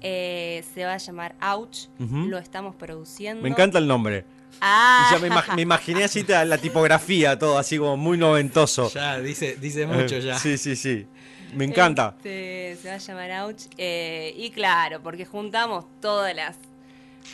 eh, 0.00 0.64
se 0.74 0.84
va 0.84 0.94
a 0.94 0.98
llamar 0.98 1.34
Ouch. 1.42 1.88
Lo 1.98 2.38
estamos 2.38 2.74
produciendo. 2.74 3.42
Me 3.42 3.48
encanta 3.50 3.78
el 3.78 3.86
nombre. 3.86 4.24
Ah, 4.60 5.08
Y 5.10 5.14
ya 5.14 5.20
me, 5.20 5.28
ima- 5.28 5.54
me 5.56 5.62
imaginé 5.62 6.04
así 6.04 6.24
la, 6.28 6.56
tipografía, 6.58 7.38
todo 7.38 7.58
así 7.58 7.76
como 7.76 7.96
muy 7.96 8.16
noventoso. 8.16 8.88
Ya, 8.90 9.18
dice, 9.20 9.56
dice 9.60 9.86
mucho 9.86 10.18
ya. 10.18 10.38
Sí, 10.38 10.56
sí, 10.58 10.76
sí. 10.76 11.06
Me 11.54 11.64
encanta. 11.64 12.14
Este, 12.18 12.76
se 12.80 12.88
va 12.88 12.94
a 12.94 12.98
llamar 12.98 13.30
Ouch. 13.44 13.62
eh, 13.76 14.32
y 14.36 14.50
claro, 14.50 15.00
porque 15.02 15.24
juntamos 15.24 15.84
todas 16.00 16.34
las. 16.34 16.56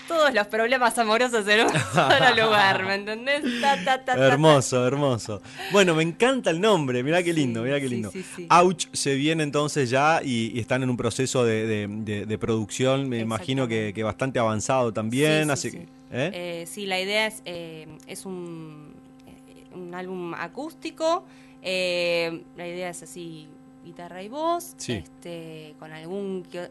Todos 0.09 0.32
los 0.34 0.47
problemas 0.47 0.97
amorosos 0.99 1.47
en 1.49 1.66
un 1.66 1.72
solo 1.95 2.34
lugar, 2.45 2.84
¿me 2.84 2.95
entendés? 2.95 3.43
Ta, 3.61 3.76
ta, 3.76 3.84
ta, 3.84 4.05
ta, 4.05 4.16
ta. 4.16 4.26
Hermoso, 4.26 4.86
hermoso. 4.86 5.41
Bueno, 5.72 5.95
me 5.95 6.03
encanta 6.03 6.51
el 6.51 6.61
nombre, 6.61 7.03
mirá 7.03 7.22
qué 7.22 7.32
lindo, 7.32 7.62
mirá 7.62 7.80
qué 7.80 7.88
lindo. 7.88 8.11
sí, 8.11 8.24
sí. 8.36 8.47
Ouch 8.51 8.86
se 8.93 9.14
viene 9.14 9.43
entonces 9.43 9.91
ya 9.91 10.20
y, 10.24 10.53
y 10.55 10.61
están 10.61 10.82
en 10.82 10.91
un 10.91 10.97
proceso 10.97 11.45
de, 11.45 11.66
de- 11.66 11.86
de- 11.88 12.26
de 12.26 12.38
producción, 12.38 13.09
me 13.09 13.18
imagino 13.18 13.68
que, 13.68 13.93
que 13.95 14.03
bastante 14.03 14.38
avanzado 14.38 14.93
también. 14.93 15.43
Sí, 15.43 15.45
sí, 15.45 15.51
así 15.51 15.70
sí. 15.70 15.76
que- 15.78 15.82
¿eh? 16.12 16.30
Eh, 16.62 16.66
sí, 16.66 16.86
la 16.86 17.01
idea 17.01 17.26
es, 17.26 17.43
eh, 17.45 17.86
es 18.07 18.26
un, 18.26 18.93
eh, 19.26 19.64
un 19.76 19.95
álbum 19.95 20.34
acústico. 20.34 21.24
eh, 21.62 22.43
la 22.57 22.66
idea 22.66 22.88
es 22.91 23.03
así, 23.03 23.47
guitarra 23.84 24.22
y 24.22 24.28
voz, 24.28 24.74
Sí. 24.76 24.95
este, 24.95 25.74
con 25.78 25.93
algún 25.93 26.43
que, 26.51 26.66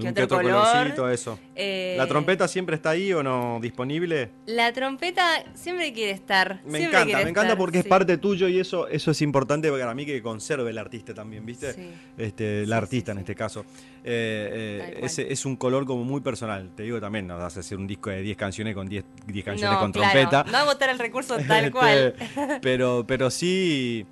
que 0.00 0.08
¿Algún 0.08 0.10
otro 0.10 0.28
que 0.28 0.34
otro 0.34 0.48
color. 0.48 0.66
colorcito, 0.72 1.10
eso? 1.10 1.38
Eh, 1.54 1.94
¿La 1.98 2.06
trompeta 2.06 2.48
siempre 2.48 2.76
está 2.76 2.90
ahí 2.90 3.12
o 3.12 3.22
no 3.22 3.58
disponible? 3.60 4.30
La 4.46 4.72
trompeta 4.72 5.44
siempre 5.54 5.92
quiere 5.92 6.12
estar. 6.12 6.60
Me 6.64 6.78
siempre 6.78 7.00
encanta, 7.00 7.24
me 7.24 7.30
encanta 7.30 7.56
porque 7.56 7.78
es 7.78 7.84
sí. 7.84 7.88
parte 7.90 8.18
tuyo 8.18 8.48
y 8.48 8.58
eso, 8.60 8.88
eso 8.88 9.10
es 9.10 9.22
importante 9.22 9.70
para 9.70 9.94
mí 9.94 10.04
que 10.06 10.22
conserve 10.22 10.70
el 10.70 10.78
artista 10.78 11.14
también, 11.14 11.44
¿viste? 11.46 11.72
Sí. 11.72 11.90
Este, 12.18 12.66
la 12.66 12.76
artista 12.78 13.12
en 13.12 13.18
este 13.18 13.34
caso. 13.34 13.64
Eh, 14.04 14.94
eh, 14.94 15.00
ese 15.02 15.32
es 15.32 15.44
un 15.46 15.56
color 15.56 15.84
como 15.86 16.04
muy 16.04 16.20
personal. 16.20 16.70
Te 16.76 16.84
digo 16.84 17.00
también, 17.00 17.26
no 17.26 17.36
vas 17.38 17.56
a 17.56 17.60
hacer 17.60 17.76
un 17.78 17.86
disco 17.86 18.10
de 18.10 18.22
10 18.22 18.36
canciones 18.36 18.74
con 18.74 18.88
10, 18.88 19.04
10 19.26 19.44
canciones 19.44 19.74
No, 19.74 19.80
con 19.80 19.92
claro, 19.92 20.12
trompeta. 20.12 20.44
No 20.44 20.52
va 20.52 20.60
a 20.60 20.64
votar 20.64 20.90
el 20.90 20.98
recurso 20.98 21.36
tal 21.48 21.64
Este, 21.64 21.70
cual. 21.72 22.14
pero, 22.62 23.04
pero 23.06 23.30
sí. 23.30 24.06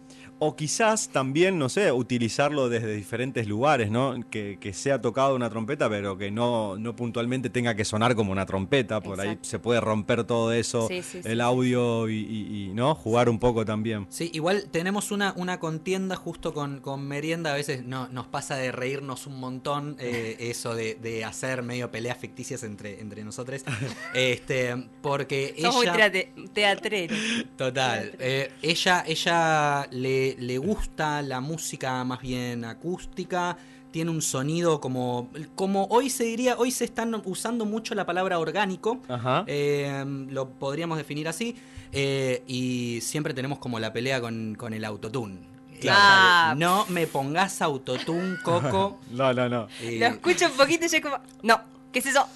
O 0.46 0.56
quizás 0.56 1.08
también, 1.08 1.58
no 1.58 1.68
sé, 1.68 1.90
utilizarlo 1.90 2.68
desde 2.68 2.94
diferentes 2.94 3.48
lugares, 3.48 3.90
¿no? 3.90 4.14
Que, 4.30 4.58
que 4.60 4.72
sea 4.74 5.00
tocado 5.00 5.34
una 5.34 5.48
trompeta, 5.48 5.88
pero 5.88 6.18
que 6.18 6.30
no, 6.30 6.76
no 6.76 6.94
puntualmente 6.94 7.48
tenga 7.48 7.74
que 7.74 7.84
sonar 7.84 8.14
como 8.14 8.30
una 8.32 8.44
trompeta. 8.44 9.00
Por 9.00 9.20
ahí 9.20 9.38
se 9.42 9.58
puede 9.58 9.80
romper 9.80 10.24
todo 10.24 10.52
eso, 10.52 10.86
Sí, 10.88 11.02
sí, 11.02 11.22
sí, 11.22 11.28
el 11.28 11.38
sí, 11.38 11.40
audio 11.40 12.08
y, 12.10 12.14
y- 12.18 12.64
y, 12.70 12.74
¿no? 12.74 12.94
Jugar 12.94 13.28
un 13.28 13.38
poco 13.38 13.64
también. 13.64 14.06
Sí, 14.10 14.30
igual 14.34 14.66
tenemos 14.70 15.10
una, 15.12 15.32
una 15.36 15.58
contienda 15.58 16.16
justo 16.16 16.52
con, 16.52 16.80
con 16.80 17.06
Merienda. 17.08 17.52
A 17.52 17.54
veces 17.56 17.84
no, 17.84 18.08
nos 18.08 18.26
pasa 18.26 18.56
de 18.56 18.70
reírnos 18.70 19.26
un 19.26 19.40
montón 19.40 19.96
eh, 19.98 20.36
eso 20.40 20.74
de, 20.74 20.94
de 20.96 21.24
hacer 21.24 21.62
medio 21.62 21.90
peleas 21.90 22.18
ficticias 22.18 22.62
entre, 22.64 23.00
entre 23.00 23.24
nosotros. 23.24 23.62
este, 24.14 24.88
porque 25.00 25.54
Sos 25.60 25.74
muy 25.74 25.86
ella. 25.86 25.96
teatre- 25.96 26.28
teatrero. 26.52 27.14
Total. 27.56 28.12
eh, 28.18 28.50
ella 28.62 29.04
ella 29.06 29.86
le, 29.90 30.33
le 30.38 30.58
gusta 30.58 31.22
la 31.22 31.40
música 31.40 32.02
más 32.04 32.20
bien 32.20 32.64
acústica. 32.64 33.56
Tiene 33.90 34.10
un 34.10 34.22
sonido 34.22 34.80
como. 34.80 35.30
Como 35.54 35.84
hoy 35.90 36.10
se 36.10 36.24
diría, 36.24 36.56
hoy 36.58 36.70
se 36.72 36.84
están 36.84 37.14
usando 37.24 37.64
mucho 37.64 37.94
la 37.94 38.04
palabra 38.04 38.38
orgánico. 38.38 38.98
Ajá. 39.08 39.44
eh, 39.46 40.04
lo 40.30 40.48
podríamos 40.50 40.98
definir 40.98 41.28
así. 41.28 41.54
eh, 41.92 42.42
y 42.48 42.98
siempre 43.02 43.34
tenemos 43.34 43.58
como 43.60 43.78
la 43.78 43.92
pelea 43.92 44.20
con, 44.20 44.56
con 44.56 44.74
el 44.74 44.84
autotune. 44.84 45.38
Claro. 45.80 45.98
Eh, 46.00 46.50
Ah. 46.50 46.54
no 46.56 46.86
me 46.88 47.06
pongas 47.06 47.60
autotune, 47.62 48.36
Coco. 48.42 48.98
No, 49.12 49.32
no, 49.32 49.48
no. 49.48 49.68
Eh, 49.80 49.98
Lo 50.00 50.06
escucho 50.06 50.46
un 50.46 50.56
poquito 50.56 50.86
y 50.86 50.88
yo 50.88 51.00
como. 51.00 51.18
No, 51.42 51.60
¿qué 51.94 52.00
es 52.00 52.06
eso? 52.06 52.28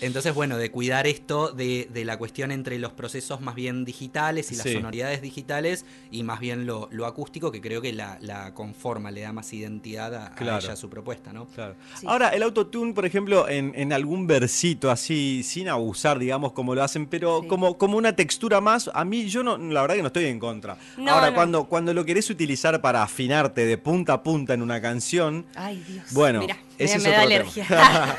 Entonces, 0.00 0.34
bueno, 0.34 0.56
de 0.58 0.70
cuidar 0.70 1.06
esto 1.06 1.52
de, 1.52 1.88
de 1.92 2.04
la 2.04 2.16
cuestión 2.18 2.50
entre 2.50 2.78
los 2.78 2.92
procesos 2.92 3.40
más 3.40 3.54
bien 3.54 3.84
digitales 3.84 4.50
y 4.50 4.56
las 4.56 4.62
Sí. 4.66 4.74
sonoridades 4.74 5.22
digitales 5.22 5.84
y 6.10 6.22
más 6.22 6.40
bien 6.40 6.66
lo, 6.66 6.88
lo 6.92 7.06
acústico 7.06 7.50
que 7.52 7.60
creo 7.60 7.80
que 7.82 7.92
la, 7.92 8.18
la 8.20 8.54
conforma, 8.54 9.10
le 9.10 9.20
da 9.22 9.32
más 9.32 9.52
identidad 9.52 10.14
a, 10.14 10.34
ella 10.40 10.72
a 10.72 10.76
su 10.76 10.88
propuesta, 10.88 11.32
¿no? 11.32 11.46
Claro. 11.46 11.74
Sí. 11.98 12.06
Ahora, 12.08 12.30
el 12.30 12.42
autotune, 12.42 12.92
por 12.94 13.04
ejemplo, 13.06 13.48
en, 13.48 13.72
en 13.76 13.92
algún 13.92 14.26
versito 14.26 14.90
así, 14.90 15.42
sin 15.44 15.68
abusar, 15.68 16.18
digamos, 16.18 16.52
como 16.52 16.74
lo 16.74 16.82
hacen, 16.82 17.06
pero 17.06 17.40
Sí. 17.42 17.48
como, 17.48 17.76
como 17.78 17.96
una 17.98 18.14
textura 18.16 18.60
más, 18.60 18.90
a 18.92 19.04
mí 19.04 19.28
yo 19.28 19.42
no, 19.42 19.56
la 19.58 19.82
verdad 19.82 19.96
que 19.96 20.02
no 20.02 20.06
estoy 20.08 20.24
en 20.26 20.38
contra. 20.38 20.76
No, 20.96 21.12
Ahora, 21.12 21.28
no. 21.30 21.34
Cuando, 21.34 21.64
cuando 21.64 21.92
lo 21.94 22.04
querés 22.04 22.28
utilizar 22.30 22.80
para 22.80 23.02
afinarte 23.02 23.66
de 23.66 23.78
punta 23.78 24.14
a 24.14 24.22
punta 24.22 24.54
en 24.54 24.62
una 24.62 24.80
canción, 24.80 25.44
Ay, 25.54 25.82
Dios. 25.88 26.06
Bueno, 26.12 26.40
Mirá, 26.40 26.56
ese 26.78 26.98
me, 26.98 26.98
es 26.98 27.04
me 27.04 27.10
da 27.10 27.20
alergia. 27.22 27.66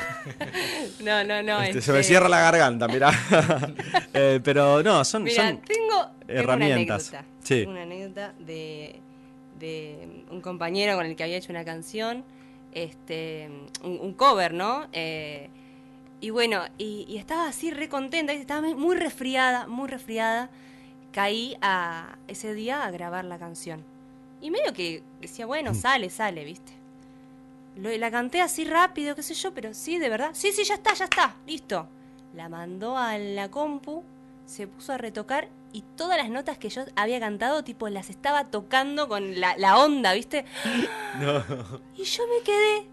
no, 1.02 1.24
no, 1.24 1.44
no. 1.44 1.62
este, 1.62 1.82
se 1.82 1.92
me 1.92 2.00
este, 2.00 2.10
cierra 2.14 2.30
la 2.30 2.40
garganta, 2.40 2.88
mirá. 2.88 3.12
Eh, 4.16 4.40
pero 4.44 4.84
no, 4.84 5.04
son, 5.04 5.26
tengo, 5.26 5.60
tengo 5.66 6.12
herramientas. 6.28 7.10
Una 7.10 7.20
anécdota, 7.20 7.26
Sí. 7.44 7.56
Tengo 7.62 7.72
una 7.72 7.82
anécdota 7.82 8.34
de, 8.38 9.00
de 9.60 10.24
un 10.30 10.40
compañero 10.42 10.96
con 10.96 11.06
el 11.08 11.16
que 11.16 11.24
había 11.24 11.38
hecho 11.38 11.52
una 11.52 11.66
canción, 11.66 12.24
este, 12.74 13.50
un, 13.84 14.00
un 14.00 14.14
cover, 14.14 14.54
¿no? 14.54 14.88
Eh, 14.94 15.50
y 16.22 16.30
bueno, 16.30 16.62
y, 16.78 17.06
y 17.10 17.18
estaba 17.18 17.48
así 17.48 17.72
re 17.72 17.90
contenta, 17.90 18.34
y 18.34 18.38
estaba 18.38 18.62
muy 18.76 18.96
resfriada, 18.96 19.66
muy 19.68 19.90
resfriada. 19.90 20.50
caí 21.12 21.58
a 21.62 22.18
ese 22.28 22.54
día 22.54 22.84
a 22.86 22.92
grabar 22.92 23.26
la 23.26 23.40
canción. 23.40 23.84
Y 24.42 24.52
medio 24.52 24.74
que 24.74 25.02
decía, 25.22 25.46
bueno, 25.48 25.74
sale, 25.74 26.10
sale, 26.12 26.46
¿viste? 26.46 26.72
Lo- 27.76 27.96
la 27.98 28.12
canté 28.12 28.42
así 28.42 28.66
rápido, 28.66 29.16
qué 29.16 29.24
sé 29.24 29.34
yo, 29.34 29.54
pero 29.54 29.74
sí, 29.74 29.98
de 29.98 30.10
verdad. 30.10 30.32
Sí, 30.34 30.52
sí, 30.52 30.64
ya 30.64 30.76
está, 30.76 30.94
ya 30.94 31.06
está, 31.06 31.36
listo. 31.48 31.88
La 32.34 32.50
mandó 32.50 32.98
a 32.98 33.18
la 33.18 33.50
compu, 33.50 34.04
se 34.46 34.68
puso 34.68 34.94
a 34.94 34.98
retocar 34.98 35.50
y 35.72 35.84
todas 35.96 36.18
las 36.18 36.30
notas 36.30 36.58
que 36.58 36.70
yo 36.70 36.84
había 36.96 37.20
cantado, 37.20 37.64
tipo, 37.64 37.90
las 37.90 38.10
estaba 38.10 38.46
tocando 38.46 39.08
con 39.08 39.40
la, 39.40 39.56
la 39.58 39.78
onda, 39.80 40.14
¿viste? 40.14 40.46
No. 41.20 41.44
Y 41.96 42.04
yo 42.04 42.24
me 42.28 42.44
quedé, 42.44 42.88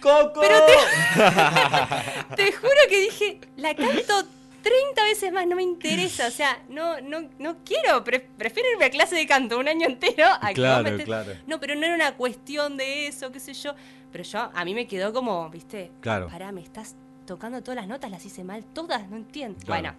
¡Coco! 0.00 0.40
Pero 0.40 0.56
te 2.36 2.52
juro 2.52 2.70
que 2.88 3.00
dije, 3.00 3.40
la 3.56 3.74
canto 3.74 4.24
30 4.64 5.04
veces 5.04 5.32
más, 5.32 5.46
no 5.46 5.54
me 5.54 5.62
interesa, 5.62 6.26
o 6.26 6.30
sea, 6.30 6.60
no, 6.68 7.00
no, 7.02 7.28
no 7.38 7.58
quiero, 7.64 8.02
pre- 8.02 8.18
prefiero 8.36 8.68
irme 8.72 8.86
a 8.86 8.90
clase 8.90 9.14
de 9.14 9.26
canto 9.26 9.58
un 9.58 9.68
año 9.68 9.86
entero 9.86 10.26
a 10.40 10.48
que 10.48 10.54
Claro, 10.54 10.88
estés- 10.88 11.04
claro. 11.04 11.32
No, 11.46 11.60
pero 11.60 11.74
no 11.76 11.84
era 11.84 11.94
una 11.94 12.16
cuestión 12.16 12.76
de 12.76 13.06
eso, 13.06 13.30
qué 13.30 13.38
sé 13.40 13.52
yo, 13.54 13.74
pero 14.10 14.24
yo, 14.24 14.50
a 14.54 14.64
mí 14.64 14.74
me 14.74 14.86
quedó 14.88 15.12
como, 15.12 15.48
viste, 15.50 15.90
Claro. 16.00 16.28
pará, 16.28 16.50
me 16.50 16.62
estás 16.62 16.96
tocando 17.26 17.62
todas 17.62 17.76
las 17.76 17.86
notas, 17.88 18.10
las 18.10 18.24
hice 18.24 18.42
mal 18.42 18.64
todas, 18.64 19.08
no 19.10 19.16
entiendo. 19.16 19.58
Claro. 19.64 19.82
Bueno, 19.82 19.94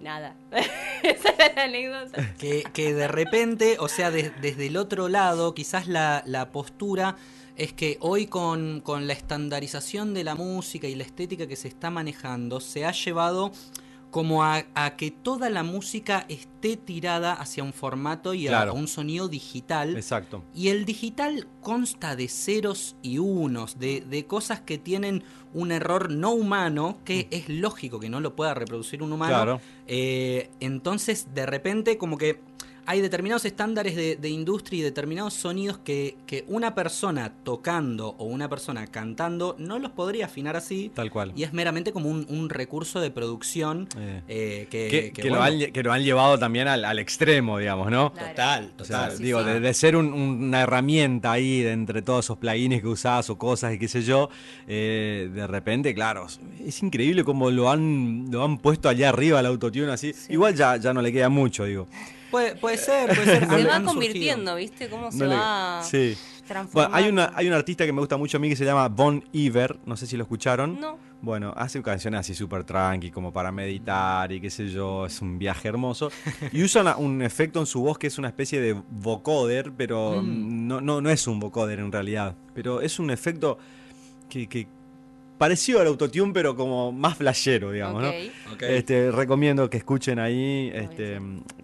nada, 0.00 0.34
esa 1.02 1.28
era 1.30 1.54
la 1.54 1.62
anécdota. 1.64 2.34
Que, 2.38 2.64
que 2.72 2.92
de 2.94 3.06
repente, 3.08 3.76
o 3.78 3.88
sea, 3.88 4.10
de- 4.10 4.30
desde 4.40 4.66
el 4.66 4.76
otro 4.76 5.08
lado, 5.08 5.54
quizás 5.54 5.86
la, 5.86 6.22
la 6.26 6.50
postura 6.50 7.16
es 7.54 7.72
que 7.74 7.98
hoy 8.00 8.26
con, 8.26 8.80
con 8.80 9.06
la 9.06 9.12
estandarización 9.12 10.14
de 10.14 10.24
la 10.24 10.34
música 10.34 10.86
y 10.88 10.94
la 10.94 11.04
estética 11.04 11.46
que 11.46 11.54
se 11.54 11.68
está 11.68 11.90
manejando, 11.90 12.60
se 12.60 12.86
ha 12.86 12.92
llevado 12.92 13.52
como 14.12 14.44
a, 14.44 14.66
a 14.74 14.94
que 14.96 15.10
toda 15.10 15.50
la 15.50 15.64
música 15.64 16.26
esté 16.28 16.76
tirada 16.76 17.32
hacia 17.32 17.64
un 17.64 17.72
formato 17.72 18.34
y 18.34 18.46
a- 18.46 18.50
Claro. 18.50 18.70
a 18.70 18.74
un 18.74 18.86
sonido 18.86 19.26
digital. 19.26 19.96
Exacto. 19.96 20.44
Y 20.54 20.68
el 20.68 20.84
digital 20.84 21.48
consta 21.62 22.14
de 22.14 22.28
ceros 22.28 22.94
y 23.02 23.18
unos, 23.18 23.78
de, 23.80 24.02
de 24.02 24.26
cosas 24.26 24.60
que 24.60 24.76
tienen 24.78 25.24
un 25.54 25.72
error 25.72 26.10
no 26.10 26.30
humano, 26.32 26.98
que 27.04 27.26
es 27.30 27.48
lógico 27.48 27.98
que 28.00 28.08
no 28.10 28.20
lo 28.20 28.36
pueda 28.36 28.54
reproducir 28.54 29.02
un 29.02 29.12
humano. 29.12 29.32
Claro. 29.34 29.60
Eh, 29.86 30.50
entonces, 30.60 31.28
de 31.34 31.44
repente, 31.46 31.96
como 31.98 32.16
que 32.18 32.38
hay 32.84 33.00
determinados 33.00 33.44
estándares 33.44 33.94
de, 33.94 34.16
de 34.16 34.28
industria 34.28 34.80
y 34.80 34.82
determinados 34.82 35.34
sonidos 35.34 35.78
que, 35.78 36.16
que 36.26 36.44
una 36.48 36.74
persona 36.74 37.32
tocando 37.44 38.16
o 38.18 38.24
una 38.24 38.48
persona 38.48 38.86
cantando 38.88 39.54
no 39.58 39.78
los 39.78 39.92
podría 39.92 40.26
afinar 40.26 40.56
así. 40.56 40.90
Tal 40.94 41.10
cual. 41.10 41.32
Y 41.36 41.44
es 41.44 41.52
meramente 41.52 41.92
como 41.92 42.08
un, 42.08 42.26
un 42.28 42.48
recurso 42.50 43.00
de 43.00 43.10
producción 43.10 43.88
Eh. 43.98 44.22
eh, 44.28 44.66
que, 44.70 44.88
Que, 44.88 45.12
que 45.12 45.22
que 45.22 45.30
lo 45.30 45.40
han, 45.42 45.58
que 45.72 45.82
lo 45.82 45.92
han 45.92 46.02
llevado 46.02 46.38
también 46.38 46.66
al, 46.68 46.84
al 46.84 46.98
extremo, 46.98 47.58
digamos, 47.58 47.90
¿no? 47.90 48.12
Claro. 48.12 48.28
Total, 48.30 48.72
O 48.80 48.84
sea, 48.84 48.98
total. 49.02 49.16
Sí, 49.16 49.22
digo, 49.24 49.38
sí. 49.40 49.46
De, 49.46 49.60
de 49.60 49.74
ser 49.74 49.96
un- 49.96 50.12
una 50.12 50.62
herramienta 50.62 51.32
ahí 51.32 51.60
de 51.62 51.72
entre 51.72 52.02
todos 52.02 52.24
esos 52.26 52.38
plugins 52.38 52.80
que 52.80 52.88
usás 52.88 53.30
o 53.30 53.38
cosas 53.38 53.74
y 53.74 53.78
qué 53.78 53.86
sé 53.88 54.02
yo, 54.02 54.28
eh, 54.66 55.30
de 55.32 55.46
repente, 55.46 55.94
claro, 55.94 56.26
es 56.64 56.82
increíble 56.82 57.22
cómo 57.24 57.50
lo 57.50 57.70
han, 57.70 58.26
lo 58.30 58.42
han 58.44 58.58
puesto 58.58 58.88
allá 58.88 59.08
arriba 59.10 59.38
el 59.40 59.46
autotune 59.46 59.90
así. 59.92 60.12
Igual 60.28 60.54
ya, 60.56 60.76
ya 60.78 60.92
no 60.92 61.00
le 61.00 61.12
queda 61.12 61.28
mucho, 61.28 61.64
digo. 61.64 61.86
Puede, 62.32 62.56
puede 62.56 62.78
ser, 62.78 63.06
puede 63.14 63.24
ser. 63.24 63.48
Se 63.48 63.64
va 63.64 63.82
convirtiendo, 63.84 64.56
¿viste? 64.56 64.88
Cómo 64.88 65.12
se 65.12 65.18
No 65.18 65.26
le- 65.26 65.36
va 65.36 65.82
Sí. 65.84 66.16
transformando. 66.48 66.72
Bueno, 66.72 66.90
hay, 66.96 67.08
una, 67.12 67.32
hay 67.36 67.46
un 67.46 67.52
artista 67.52 67.86
que 67.86 67.92
me 67.92 68.00
gusta 68.00 68.16
mucho 68.16 68.38
a 68.38 68.40
mí 68.40 68.48
que 68.48 68.56
se 68.56 68.64
llama 68.64 68.88
Bon 68.88 69.22
Iver, 69.32 69.78
no 69.86 69.96
sé 69.96 70.06
si 70.08 70.16
lo 70.16 70.24
escucharon. 70.24 70.80
No. 70.80 70.98
Bueno, 71.20 71.54
hace 71.56 71.80
canciones 71.82 72.18
así 72.20 72.34
súper 72.34 72.64
tranqui, 72.64 73.12
como 73.12 73.32
para 73.32 73.52
meditar 73.52 74.32
y 74.32 74.40
qué 74.40 74.50
sé 74.50 74.66
yo, 74.68 75.06
es 75.06 75.20
un 75.22 75.38
viaje 75.38 75.68
hermoso. 75.68 76.10
Y 76.50 76.64
usa 76.64 76.82
una- 76.82 76.96
un 76.96 77.22
efecto 77.22 77.60
en 77.60 77.66
su 77.66 77.80
voz 77.82 77.96
que 77.98 78.08
es 78.08 78.18
una 78.18 78.26
especie 78.28 78.60
de 78.60 78.72
vocoder, 78.90 79.70
pero 79.76 80.20
Mm. 80.20 80.66
no, 80.66 80.80
no, 80.80 81.00
no 81.00 81.10
es 81.10 81.26
un 81.28 81.38
vocoder 81.38 81.78
en 81.78 81.92
realidad. 81.92 82.34
Pero 82.54 82.80
es 82.80 82.98
un 82.98 83.10
efecto 83.10 83.58
que, 84.28 84.48
que 84.48 84.66
parecido 85.42 85.80
al 85.80 85.88
autotune, 85.88 86.32
pero 86.32 86.54
como 86.54 86.92
más 86.92 87.16
flashero, 87.16 87.72
digamos. 87.72 88.00
¿no? 88.00 88.10
Ok. 88.52 88.62
Este, 88.62 89.10
recomiendo 89.10 89.68
que 89.68 89.78
escuchen 89.78 90.20
ahí. 90.20 90.70
Este, 90.72 91.18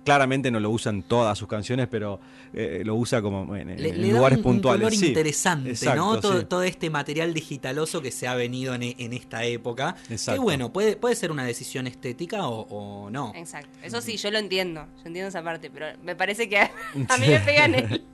claramente 0.05 0.51
no 0.51 0.59
lo 0.59 0.71
usan 0.71 1.05
todas 1.05 1.39
sus 1.39 1.47
canciones, 1.47 1.87
pero 1.89 2.19
eh, 2.53 2.83
lo 2.85 2.97
usa 2.97 3.23
como 3.23 3.55
en, 3.55 3.71
en 3.71 3.81
Le, 3.81 3.93
le 3.93 4.09
da 4.09 4.15
lugares 4.17 4.39
un, 4.39 4.47
un 4.47 4.53
puntuales. 4.55 4.81
color 4.89 4.99
sí. 4.99 5.07
interesante, 5.07 5.71
Exacto, 5.71 5.97
¿no? 5.97 6.19
Todo, 6.19 6.41
sí. 6.41 6.47
todo 6.47 6.63
este 6.65 6.91
material 6.91 7.33
digitaloso 7.33 8.03
que 8.03 8.11
se 8.11 8.27
ha 8.27 8.35
venido 8.35 8.75
en, 8.75 8.83
en 8.83 9.13
esta 9.13 9.45
época. 9.45 9.95
Exacto. 10.11 10.41
Que 10.41 10.45
bueno, 10.45 10.73
puede, 10.73 10.97
puede 10.97 11.15
ser 11.15 11.31
una 11.31 11.45
decisión 11.45 11.87
estética 11.87 12.49
o, 12.49 12.63
o 12.71 13.11
no. 13.11 13.33
Exacto. 13.37 13.71
Eso 13.85 14.01
sí, 14.01 14.17
yo 14.17 14.33
lo 14.33 14.39
entiendo. 14.39 14.87
Yo 14.97 15.03
entiendo 15.05 15.29
esa 15.29 15.45
parte, 15.45 15.71
pero 15.71 15.87
me 16.03 16.17
parece 16.17 16.49
que 16.49 16.59
a, 16.59 16.69
a 17.11 17.17
mí 17.19 17.27
me 17.29 17.39
pega 17.39 17.67
en 17.67 17.75
el, 17.77 18.05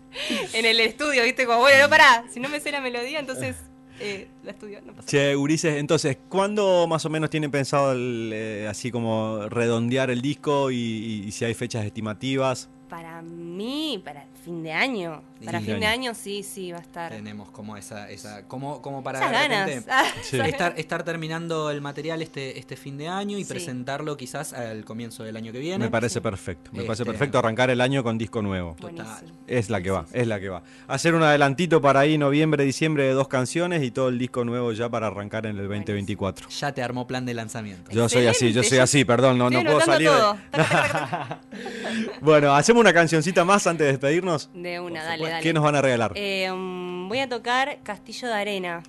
en 0.52 0.66
el 0.66 0.78
estudio, 0.80 1.22
¿viste? 1.24 1.46
Como, 1.46 1.60
bueno, 1.60 1.84
no 1.84 1.88
pará. 1.88 2.24
Si 2.30 2.38
no 2.38 2.50
me 2.50 2.60
sé 2.60 2.70
la 2.70 2.82
melodía, 2.82 3.18
entonces 3.18 3.56
eh, 4.00 4.28
la 4.42 4.50
estudio. 4.50 4.80
No 4.84 4.92
pasa 4.92 5.08
Che, 5.08 5.36
Ulises, 5.36 5.76
entonces, 5.76 6.18
¿cuándo 6.28 6.86
más 6.86 7.04
o 7.04 7.10
menos 7.10 7.30
tienen 7.30 7.50
pensado 7.50 7.92
el, 7.92 8.30
eh, 8.32 8.66
así 8.68 8.90
como 8.90 9.48
redondear 9.48 10.10
el 10.10 10.20
disco 10.20 10.70
y, 10.70 11.24
y 11.26 11.32
si 11.32 11.44
hay 11.44 11.54
fechas 11.54 11.84
estimativas? 11.84 12.68
Para 12.88 13.22
mí, 13.22 14.00
para 14.04 14.26
fin 14.44 14.62
de 14.62 14.72
año. 14.72 15.22
Para 15.44 15.58
Fin 15.58 15.66
de 15.66 15.72
fin 15.74 15.80
de 15.80 15.86
año. 15.86 16.10
año, 16.10 16.14
sí, 16.14 16.42
sí, 16.42 16.72
va 16.72 16.78
a 16.78 16.80
estar. 16.80 17.12
Tenemos 17.12 17.50
como 17.50 17.76
esa, 17.76 18.10
esa, 18.10 18.44
como, 18.48 18.80
como 18.80 19.02
para 19.02 19.18
Esas 19.18 19.30
de 19.30 19.36
ganas. 19.36 19.66
repente 19.66 19.90
Ah, 19.92 20.04
Sí. 20.22 20.40
estar, 20.40 20.74
estar 20.78 21.02
terminando 21.02 21.70
el 21.70 21.80
material 21.82 22.22
este, 22.22 22.58
este 22.58 22.76
fin 22.76 22.96
de 22.96 23.08
año 23.08 23.36
y 23.36 23.44
Sí. 23.44 23.50
presentarlo 23.52 24.16
quizás 24.16 24.52
al 24.54 24.84
comienzo 24.86 25.22
del 25.24 25.36
año 25.36 25.52
que 25.52 25.58
viene. 25.58 25.84
Me 25.84 25.90
parece 25.90 26.20
perfecto. 26.22 26.70
Me 26.72 26.84
parece 26.84 27.02
Este- 27.02 27.12
perfecto 27.12 27.38
arrancar 27.38 27.68
el 27.70 27.80
año 27.82 28.02
con 28.02 28.16
disco 28.16 28.40
nuevo. 28.42 28.74
Total. 28.80 29.06
Es 29.46 29.68
la 29.68 29.82
que 29.82 29.90
va, 29.90 30.06
es 30.12 30.26
la 30.26 30.40
que 30.40 30.48
va. 30.48 30.62
Hacer 30.88 31.14
un 31.14 31.22
adelantito 31.22 31.80
para 31.82 32.00
ahí 32.00 32.16
noviembre, 32.16 32.64
diciembre 32.64 33.04
de 33.04 33.12
dos 33.12 33.28
canciones 33.28 33.82
y 33.82 33.90
todo 33.90 34.08
el 34.08 34.18
disco 34.18 34.44
nuevo 34.44 34.72
ya 34.72 34.88
para 34.88 35.08
arrancar 35.08 35.44
en 35.46 35.58
el 35.58 35.68
2024. 35.68 36.48
Ya 36.48 36.72
te 36.72 36.82
armó 36.82 37.06
plan 37.06 37.26
de 37.26 37.34
lanzamiento. 37.34 37.90
Yo 37.90 38.08
soy 38.08 38.26
así, 38.28 38.52
yo 38.52 38.62
soy 38.62 38.78
así, 38.78 39.04
perdón, 39.04 39.36
no, 39.36 39.50
no 39.50 39.62
puedo 39.62 39.80
salir. 39.82 40.08
de-. 40.10 40.14
Bueno, 42.20 42.54
hacemos 42.54 42.80
una 42.80 42.92
cancioncita 42.92 43.44
más 43.44 43.66
antes 43.66 43.84
de 43.86 43.92
despedirnos. 43.92 44.33
De 44.52 44.80
una, 44.80 45.00
Por 45.00 45.28
dale. 45.28 45.42
¿Qué 45.42 45.52
nos 45.52 45.62
van 45.62 45.76
a 45.76 45.82
regalar? 45.82 46.12
Eh, 46.14 46.50
mm, 46.50 47.08
voy 47.08 47.18
a 47.20 47.28
tocar 47.28 47.78
Castillo 47.82 48.28
de 48.28 48.34
Arena. 48.34 48.82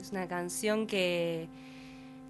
Es 0.00 0.12
una 0.12 0.28
canción 0.28 0.86
que, 0.86 1.48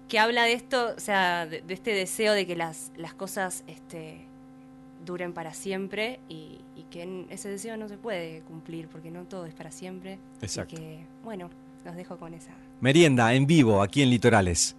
que 0.07 0.19
habla 0.19 0.43
de 0.43 0.53
esto, 0.53 0.93
o 0.95 0.99
sea, 0.99 1.45
de, 1.45 1.61
de 1.61 1.73
este 1.73 1.91
deseo 1.91 2.33
de 2.33 2.45
que 2.47 2.55
las, 2.55 2.91
las 2.97 3.13
cosas 3.13 3.63
este, 3.67 4.21
duren 5.05 5.33
para 5.33 5.53
siempre 5.53 6.19
y, 6.29 6.59
y 6.75 6.83
que 6.89 7.25
ese 7.29 7.49
deseo 7.49 7.77
no 7.77 7.87
se 7.87 7.97
puede 7.97 8.41
cumplir 8.41 8.87
porque 8.87 9.11
no 9.11 9.23
todo 9.23 9.45
es 9.45 9.53
para 9.53 9.71
siempre. 9.71 10.19
Exacto. 10.41 10.75
Y 10.75 10.77
que, 10.77 10.99
bueno, 11.23 11.49
los 11.85 11.95
dejo 11.95 12.17
con 12.17 12.33
esa. 12.33 12.51
Merienda 12.81 13.33
en 13.33 13.45
vivo 13.45 13.81
aquí 13.81 14.01
en 14.01 14.09
Litorales. 14.09 14.75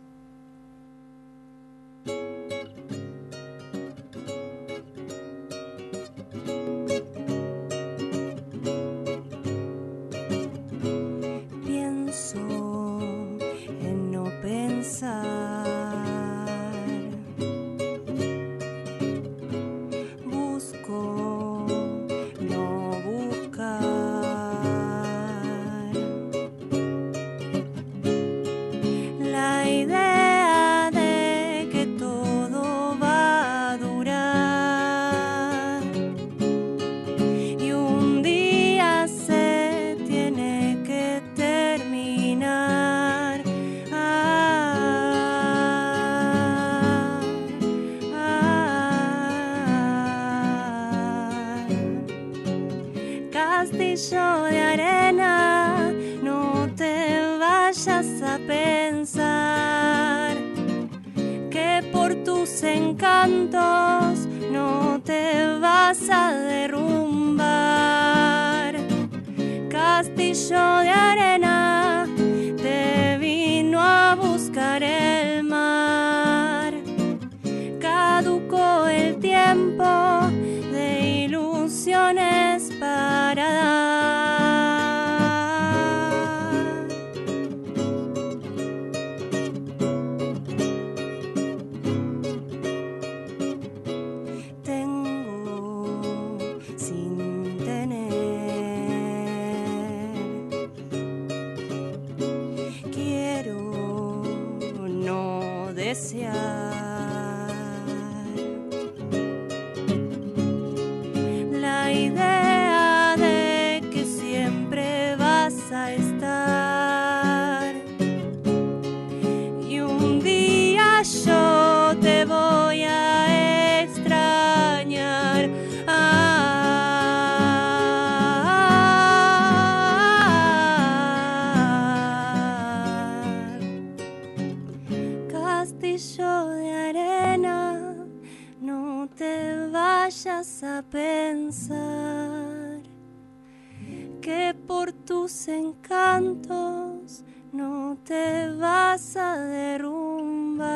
Tus 145.30 145.46
encantos 145.46 147.22
no 147.52 147.96
te 148.04 148.48
vas 148.58 149.16
a 149.16 149.38
derrumbar. 149.38 150.66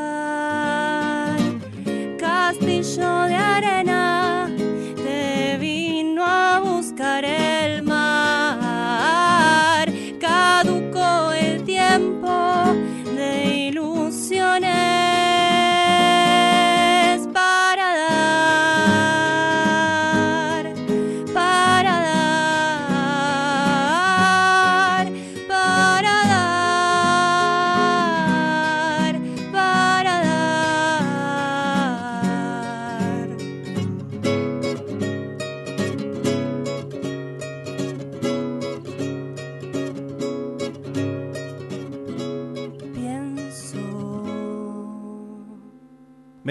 Castillo 2.16 3.24
de 3.30 3.34
arena, 3.34 3.93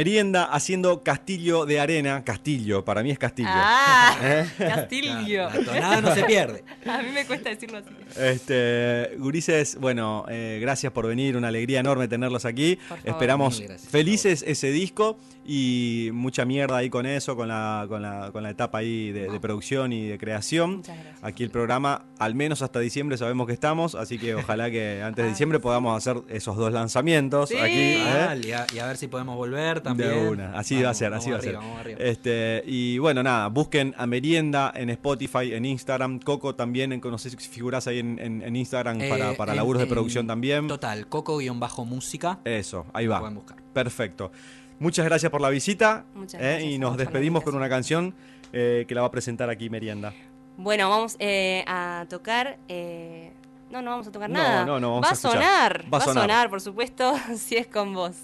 Merienda 0.03 0.43
haciendo 0.43 1.01
castillo 1.01 1.65
de 1.65 1.79
arena. 1.79 2.25
Castillo, 2.25 2.83
para 2.83 3.03
mí 3.03 3.11
es 3.11 3.17
castillo. 3.17 3.47
Ah, 3.49 4.17
¿Eh? 4.21 4.45
Castillo. 4.57 5.49
La 5.49 5.63
tonada 5.63 6.01
no 6.01 6.13
se 6.13 6.23
pierde. 6.25 6.65
A 6.85 7.01
mí 7.01 7.07
me 7.13 7.25
cuesta 7.25 7.51
decirlo 7.51 7.77
así. 7.77 7.87
Este, 8.19 9.15
Gurises, 9.17 9.77
bueno, 9.79 10.25
eh, 10.27 10.59
gracias 10.61 10.91
por 10.91 11.07
venir, 11.07 11.37
una 11.37 11.47
alegría 11.47 11.79
enorme 11.79 12.09
tenerlos 12.09 12.43
aquí. 12.43 12.75
Por 12.75 12.97
favor. 12.97 13.11
Esperamos 13.13 13.61
gracias. 13.61 13.89
felices 13.89 14.43
ese 14.45 14.71
disco 14.71 15.17
y 15.45 16.09
mucha 16.13 16.45
mierda 16.45 16.77
ahí 16.77 16.89
con 16.89 17.05
eso, 17.05 17.35
con 17.35 17.47
la, 17.47 17.85
con 17.89 18.01
la, 18.01 18.29
con 18.31 18.43
la 18.43 18.49
etapa 18.49 18.77
ahí 18.79 19.11
de, 19.11 19.29
de 19.29 19.39
producción 19.39 19.91
y 19.93 20.07
de 20.07 20.17
creación. 20.17 20.77
Muchas 20.77 20.95
gracias. 20.97 21.23
Aquí 21.23 21.43
el 21.43 21.49
programa, 21.49 22.05
al 22.19 22.35
menos 22.35 22.61
hasta 22.61 22.79
diciembre 22.79 23.17
sabemos 23.17 23.47
que 23.47 23.53
estamos, 23.53 23.95
así 23.95 24.17
que 24.17 24.35
ojalá 24.35 24.71
que 24.71 25.01
antes 25.05 25.23
de 25.23 25.29
diciembre 25.29 25.59
podamos 25.59 25.97
hacer 25.97 26.21
esos 26.29 26.55
dos 26.57 26.71
lanzamientos 26.71 27.49
Sí. 27.49 27.57
aquí. 27.57 27.73
¿eh? 27.73 28.41
Y, 28.43 28.51
a, 28.51 28.65
y 28.73 28.79
a 28.79 28.87
ver 28.87 28.97
si 28.97 29.07
podemos 29.07 29.35
volver 29.35 29.81
también. 29.81 30.09
De 30.09 30.29
una, 30.29 30.57
así 30.57 30.81
va 30.81 30.91
a 30.91 30.93
ser, 30.93 31.13
así 31.13 31.29
va 31.31 31.37
a 31.37 31.41
ser. 31.41 31.57
Este, 31.99 32.63
y 32.65 32.97
bueno, 32.99 33.21
nada, 33.23 33.47
busquen 33.47 33.93
a 33.97 34.07
Merienda 34.07 34.71
en 34.75 34.89
Spotify, 34.91 35.53
en 35.53 35.65
Instagram, 35.65 36.19
Coco 36.19 36.55
también, 36.55 36.93
en, 36.93 37.01
no 37.01 37.17
sé 37.17 37.29
si 37.29 37.37
figuras 37.37 37.87
ahí 37.87 37.99
en, 37.99 38.17
en- 38.19 38.41
en 38.41 38.55
Instagram 38.55 38.97
para, 39.09 39.31
Eh, 39.31 39.35
para 39.35 39.51
en- 39.51 39.57
laburos 39.57 39.79
de 39.81 39.83
en 39.83 39.89
producción 39.89 40.27
también. 40.27 40.67
Total, 40.67 41.07
coco-música. 41.07 42.39
Eso, 42.45 42.85
ahí 42.93 43.05
Lo 43.05 43.11
va. 43.11 43.19
pueden 43.19 43.35
buscar. 43.35 43.57
Perfecto. 43.73 44.31
Muchas 44.79 45.05
gracias 45.05 45.31
por 45.31 45.41
la 45.41 45.49
visita 45.49 46.05
Muchas 46.13 46.41
eh, 46.41 46.45
gracias 46.45 46.71
y 46.71 46.77
nos 46.79 46.97
despedimos 46.97 47.43
con 47.43 47.55
una 47.55 47.69
canción 47.69 48.13
eh, 48.51 48.85
que 48.87 48.95
la 48.95 49.01
va 49.01 49.07
a 49.07 49.11
presentar 49.11 49.49
aquí 49.49 49.69
Merienda. 49.69 50.13
Bueno, 50.57 50.89
vamos 50.89 51.15
eh, 51.19 51.63
a 51.67 52.05
tocar. 52.09 52.57
eh, 52.67 53.31
no, 53.71 53.81
no 53.81 53.91
vamos 53.91 54.07
a 54.07 54.11
tocar 54.11 54.29
nada. 54.29 54.65
no, 54.65 54.79
no, 54.79 54.89
vamos 54.91 55.07
va 55.07 55.11
a 55.11 55.15
sonar. 55.15 55.85
Va 55.91 55.97
a 55.97 56.01
sonar, 56.01 56.49
por 56.49 56.61
supuesto, 56.61 57.15
si 57.35 57.57
es 57.57 57.67
con 57.67 57.93
vos. 57.93 58.15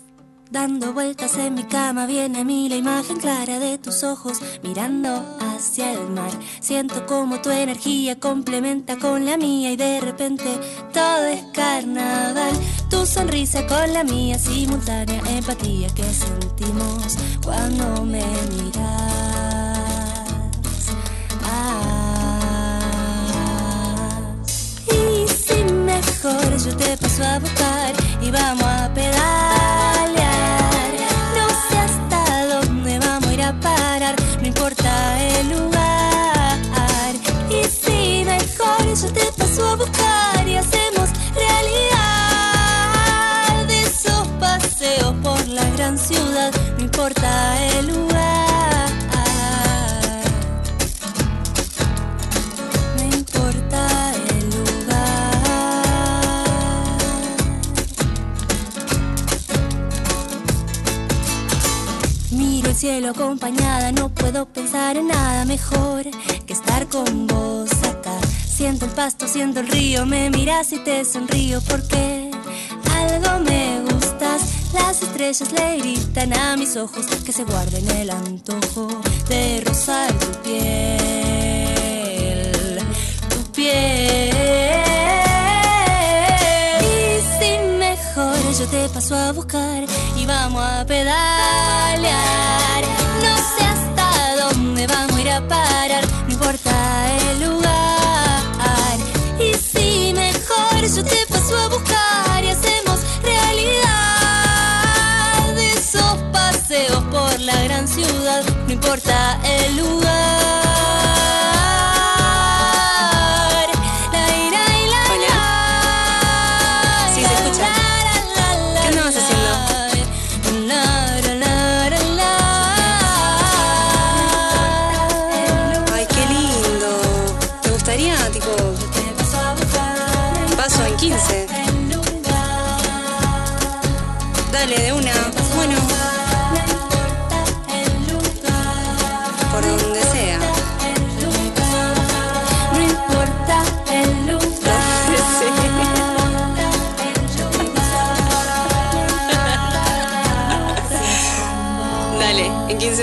Dando 0.51 0.93
vueltas 0.93 1.37
en 1.37 1.53
mi 1.53 1.63
cama 1.63 2.07
viene 2.07 2.39
a 2.39 2.43
mí 2.43 2.67
la 2.69 2.75
imagen 2.75 3.17
clara 3.17 3.59
de 3.59 3.77
tus 3.77 4.03
ojos 4.03 4.39
mirando 4.63 5.23
hacia 5.39 5.91
el 5.91 6.09
mar. 6.09 6.31
Siento 6.59 7.05
como 7.05 7.39
tu 7.39 7.51
energía 7.51 8.19
complementa 8.19 8.97
con 8.97 9.27
la 9.27 9.37
mía 9.37 9.71
y 9.71 9.75
de 9.75 10.01
repente 10.01 10.59
todo 10.91 11.25
es 11.25 11.43
carnaval. 11.53 12.53
Tu 12.89 13.05
sonrisa 13.05 13.67
con 13.67 13.93
la 13.93 14.03
mía, 14.03 14.39
simultánea 14.39 15.21
empatía 15.29 15.87
que 15.93 16.03
sentimos 16.05 17.15
cuando 17.43 18.03
me 18.05 18.25
miras. 18.57 19.03
Ah. 21.43 22.79
Y 24.87 25.27
si 25.27 25.63
mejor 25.63 26.57
yo 26.57 26.75
te 26.75 26.97
paso 26.97 27.23
a 27.23 27.37
buscar 27.37 27.93
y 28.19 28.31
vamos 28.31 28.63
a 28.63 28.91
pedalear. 28.95 29.98
Importa 35.39 35.41
el 35.41 35.49
lugar. 35.49 37.15
Y 37.49 37.63
si 37.65 38.23
mejor 38.25 38.85
yo 38.95 39.13
te 39.13 39.31
paso 39.37 39.67
a 39.67 39.75
buscar 39.75 40.38
cielo 62.79 63.09
acompañada, 63.09 63.91
no 63.91 64.07
puedo 64.07 64.45
pensar 64.45 64.95
en 64.95 65.07
nada 65.07 65.43
mejor 65.43 66.05
que 66.45 66.53
estar 66.53 66.87
con 66.87 67.27
vos 67.27 67.69
acá. 67.83 68.17
Siento 68.47 68.85
el 68.85 68.91
pasto, 68.91 69.27
siento 69.27 69.59
el 69.59 69.67
río, 69.67 70.05
me 70.05 70.29
miras 70.29 70.71
y 70.71 70.79
te 70.79 71.03
sonrío 71.03 71.59
porque 71.67 72.31
algo 72.95 73.43
me 73.43 73.81
gustas. 73.81 74.73
Las 74.73 75.01
estrellas 75.01 75.51
le 75.51 75.77
gritan 75.77 76.31
a 76.31 76.55
mis 76.55 76.77
ojos 76.77 77.05
que 77.25 77.33
se 77.33 77.43
guarden 77.43 77.85
el 77.97 78.11
antojo 78.11 78.87
de 79.27 79.61
rozar 79.65 80.13
a 89.11 89.31
buscar 89.31 89.83
y 90.15 90.25
vamos 90.25 90.61
a 90.61 90.85
pedalear. 90.85 92.13
No 93.23 93.37
sé 93.37 93.63
hasta 93.65 94.35
dónde 94.35 94.85
vamos 94.85 95.15
a 95.17 95.21
ir 95.21 95.31
a 95.31 95.47
parar, 95.47 96.03
no 96.27 96.33
importa 96.33 96.71
el 97.31 97.39
lugar. 97.49 98.99
Y 99.39 99.53
si 99.55 100.13
mejor 100.13 100.81
yo 100.95 101.03
te 101.03 101.25
paso 101.27 101.57
a 101.57 101.69
buscar 101.69 102.43
y 102.43 102.49
hacemos 102.49 102.99
realidad 103.23 103.87
esos 105.57 106.17
paseos 106.31 107.03
por 107.11 107.39
la 107.39 107.63
gran 107.63 107.87
ciudad, 107.87 108.43
no 108.67 108.73
importa 108.73 109.39
el 109.43 109.77
lugar. 109.77 110.68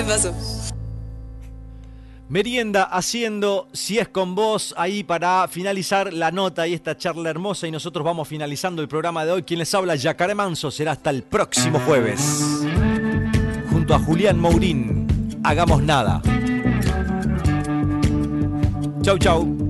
Dale, 0.07 0.27
en 0.27 0.33
15 0.33 0.33
paso. 0.33 0.33
Merienda 2.29 2.83
haciendo, 2.83 3.69
si 3.71 3.99
es 3.99 4.09
con 4.09 4.35
vos, 4.35 4.73
ahí 4.77 5.05
para 5.05 5.47
finalizar 5.47 6.11
la 6.11 6.29
nota 6.29 6.67
y 6.67 6.73
esta 6.73 6.97
charla 6.97 7.29
hermosa 7.29 7.67
y 7.67 7.71
nosotros 7.71 8.03
vamos 8.03 8.27
finalizando 8.27 8.81
el 8.81 8.89
programa 8.89 9.23
de 9.23 9.31
hoy. 9.31 9.43
Quien 9.43 9.59
les 9.59 9.73
habla, 9.73 9.95
Yacaré 9.95 10.35
Manso, 10.35 10.69
será 10.69 10.91
hasta 10.91 11.09
el 11.09 11.23
próximo 11.23 11.79
jueves. 11.79 12.65
Junto 13.71 13.95
a 13.95 13.99
Julián 13.99 14.39
Mourín, 14.39 15.07
hagamos 15.41 15.81
nada. 15.81 16.21
Chau, 19.01 19.17
chau. 19.17 19.66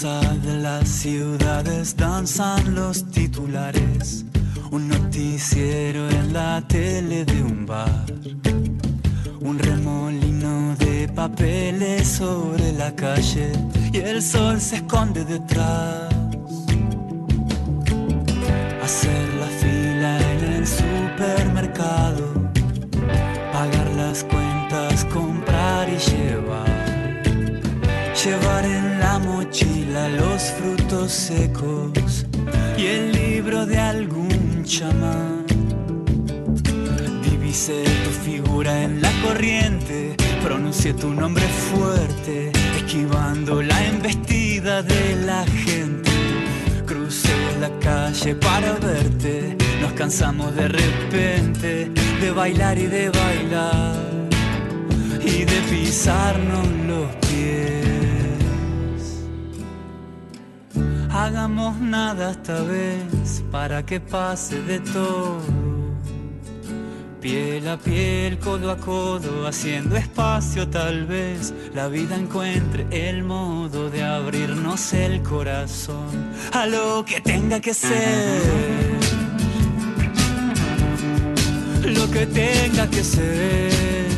De 0.00 0.56
las 0.56 0.88
ciudades, 0.88 1.94
danzan 1.94 2.74
los 2.74 3.04
titulares. 3.10 4.24
Un 4.70 4.88
noticiero 4.88 6.08
en 6.08 6.32
la 6.32 6.62
tele 6.66 7.26
de 7.26 7.42
un 7.42 7.66
bar. 7.66 8.06
Un 9.40 9.58
remolino 9.58 10.74
de 10.76 11.06
papeles 11.06 12.08
sobre 12.08 12.72
la 12.72 12.96
calle 12.96 13.52
y 13.92 13.98
el 13.98 14.22
sol 14.22 14.58
se 14.58 14.76
esconde 14.76 15.22
detrás. 15.22 16.08
Hacer 18.82 19.34
la 19.38 19.48
fila 19.60 20.18
en 20.32 20.44
el 20.54 20.66
supermercado, 20.66 22.50
pagar 23.52 23.90
las 23.96 24.24
cuentas, 24.24 24.39
Llevar 28.24 28.66
en 28.66 28.98
la 29.00 29.18
mochila 29.18 30.06
los 30.10 30.42
frutos 30.52 31.10
secos 31.10 32.26
y 32.76 32.84
el 32.84 33.12
libro 33.12 33.64
de 33.64 33.78
algún 33.78 34.62
chamán. 34.62 35.46
Divisé 37.22 37.82
tu 38.04 38.10
figura 38.10 38.82
en 38.82 39.00
la 39.00 39.10
corriente, 39.22 40.16
pronuncié 40.44 40.92
tu 40.92 41.14
nombre 41.14 41.46
fuerte, 41.48 42.52
esquivando 42.76 43.62
la 43.62 43.86
embestida 43.86 44.82
de 44.82 45.16
la 45.24 45.46
gente. 45.46 46.10
Crucé 46.84 47.32
la 47.58 47.70
calle 47.78 48.34
para 48.34 48.74
verte, 48.74 49.56
nos 49.80 49.94
cansamos 49.94 50.54
de 50.56 50.68
repente 50.68 51.90
de 52.20 52.30
bailar 52.32 52.76
y 52.76 52.86
de 52.86 53.08
bailar 53.08 53.96
y 55.24 55.44
de 55.46 55.60
pisarnos 55.70 56.68
los 56.86 57.19
Hagamos 61.22 61.78
nada 61.78 62.30
esta 62.30 62.62
vez 62.62 63.44
para 63.52 63.84
que 63.84 64.00
pase 64.00 64.62
de 64.62 64.80
todo. 64.80 65.42
Piel 67.20 67.68
a 67.68 67.76
piel, 67.76 68.38
codo 68.38 68.70
a 68.70 68.78
codo, 68.78 69.46
haciendo 69.46 69.96
espacio 69.96 70.66
tal 70.68 71.04
vez 71.04 71.52
la 71.74 71.88
vida 71.88 72.16
encuentre 72.16 72.86
el 72.90 73.22
modo 73.22 73.90
de 73.90 74.02
abrirnos 74.02 74.94
el 74.94 75.22
corazón 75.22 76.32
a 76.52 76.64
lo 76.64 77.04
que 77.04 77.20
tenga 77.20 77.60
que 77.60 77.74
ser. 77.74 78.40
Lo 81.84 82.10
que 82.10 82.24
tenga 82.24 82.88
que 82.88 83.04
ser. 83.04 84.08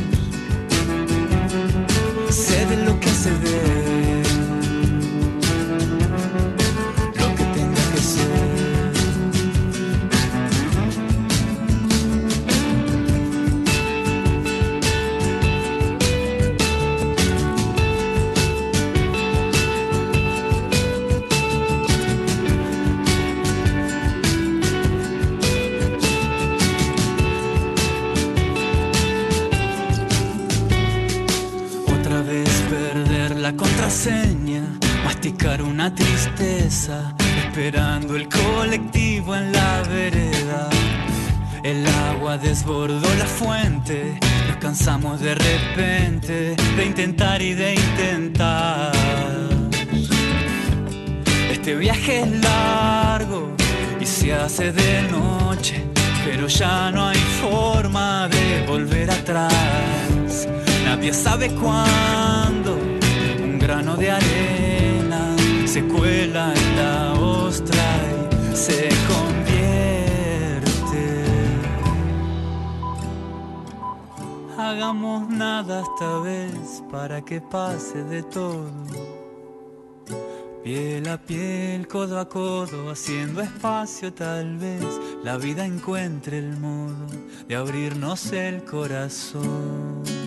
Sé 2.30 2.64
de 2.66 2.76
lo 2.84 3.00
que 3.00 3.08
se 3.08 3.30
ve. 3.30 3.91
Esperando 37.52 38.16
el 38.16 38.30
colectivo 38.30 39.36
en 39.36 39.52
la 39.52 39.82
vereda. 39.82 40.70
El 41.62 41.86
agua 41.86 42.38
desbordó 42.38 43.06
la 43.18 43.26
fuente, 43.26 44.18
nos 44.48 44.56
cansamos 44.56 45.20
de 45.20 45.34
repente 45.34 46.56
de 46.76 46.84
intentar 46.86 47.42
y 47.42 47.52
de 47.52 47.74
intentar. 47.74 48.92
Este 51.50 51.74
viaje 51.74 52.22
es 52.22 52.40
largo 52.40 53.54
y 54.00 54.06
se 54.06 54.32
hace 54.32 54.72
de 54.72 55.02
noche, 55.10 55.84
pero 56.24 56.46
ya 56.46 56.90
no 56.90 57.08
hay 57.08 57.20
forma 57.42 58.28
de 58.28 58.64
volver 58.66 59.10
atrás. 59.10 60.48
Nadie 60.86 61.12
sabe 61.12 61.50
cuándo 61.50 62.78
un 63.44 63.58
grano 63.58 63.94
de 63.96 64.10
arena 64.10 64.71
se 65.72 65.82
cuela 65.84 66.52
en 66.54 66.76
la 66.76 67.14
ostra 67.14 67.82
y 68.52 68.54
se 68.54 68.90
convierte. 69.08 69.64
Hagamos 74.58 75.30
nada 75.30 75.80
esta 75.80 76.18
vez 76.18 76.82
para 76.90 77.24
que 77.24 77.40
pase 77.40 78.04
de 78.04 78.22
todo. 78.22 78.70
Piel 80.62 81.08
a 81.08 81.16
piel, 81.16 81.88
codo 81.88 82.20
a 82.20 82.28
codo, 82.28 82.90
haciendo 82.90 83.40
espacio 83.40 84.12
tal 84.12 84.58
vez 84.58 84.84
la 85.24 85.38
vida 85.38 85.64
encuentre 85.64 86.38
el 86.38 86.54
modo 86.58 87.06
de 87.48 87.56
abrirnos 87.56 88.30
el 88.34 88.62
corazón. 88.64 90.21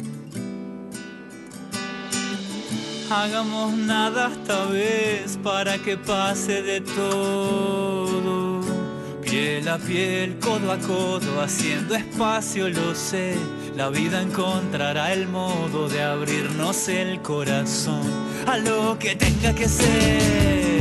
Hagamos 3.09 3.73
nada 3.73 4.31
esta 4.31 4.65
vez 4.65 5.37
para 5.43 5.77
que 5.77 5.95
pase 5.95 6.63
de 6.63 6.81
todo. 6.81 8.61
Piel 9.21 9.67
a 9.69 9.77
piel, 9.77 10.39
codo 10.39 10.71
a 10.71 10.77
codo, 10.79 11.41
haciendo 11.41 11.93
espacio, 11.93 12.67
lo 12.67 12.95
sé. 12.95 13.35
La 13.75 13.89
vida 13.89 14.21
encontrará 14.21 15.13
el 15.13 15.27
modo 15.27 15.87
de 15.87 16.01
abrirnos 16.01 16.87
el 16.87 17.21
corazón 17.21 18.01
a 18.47 18.57
lo 18.57 18.97
que 18.97 19.15
tenga 19.15 19.53
que 19.53 19.69
ser. 19.69 20.74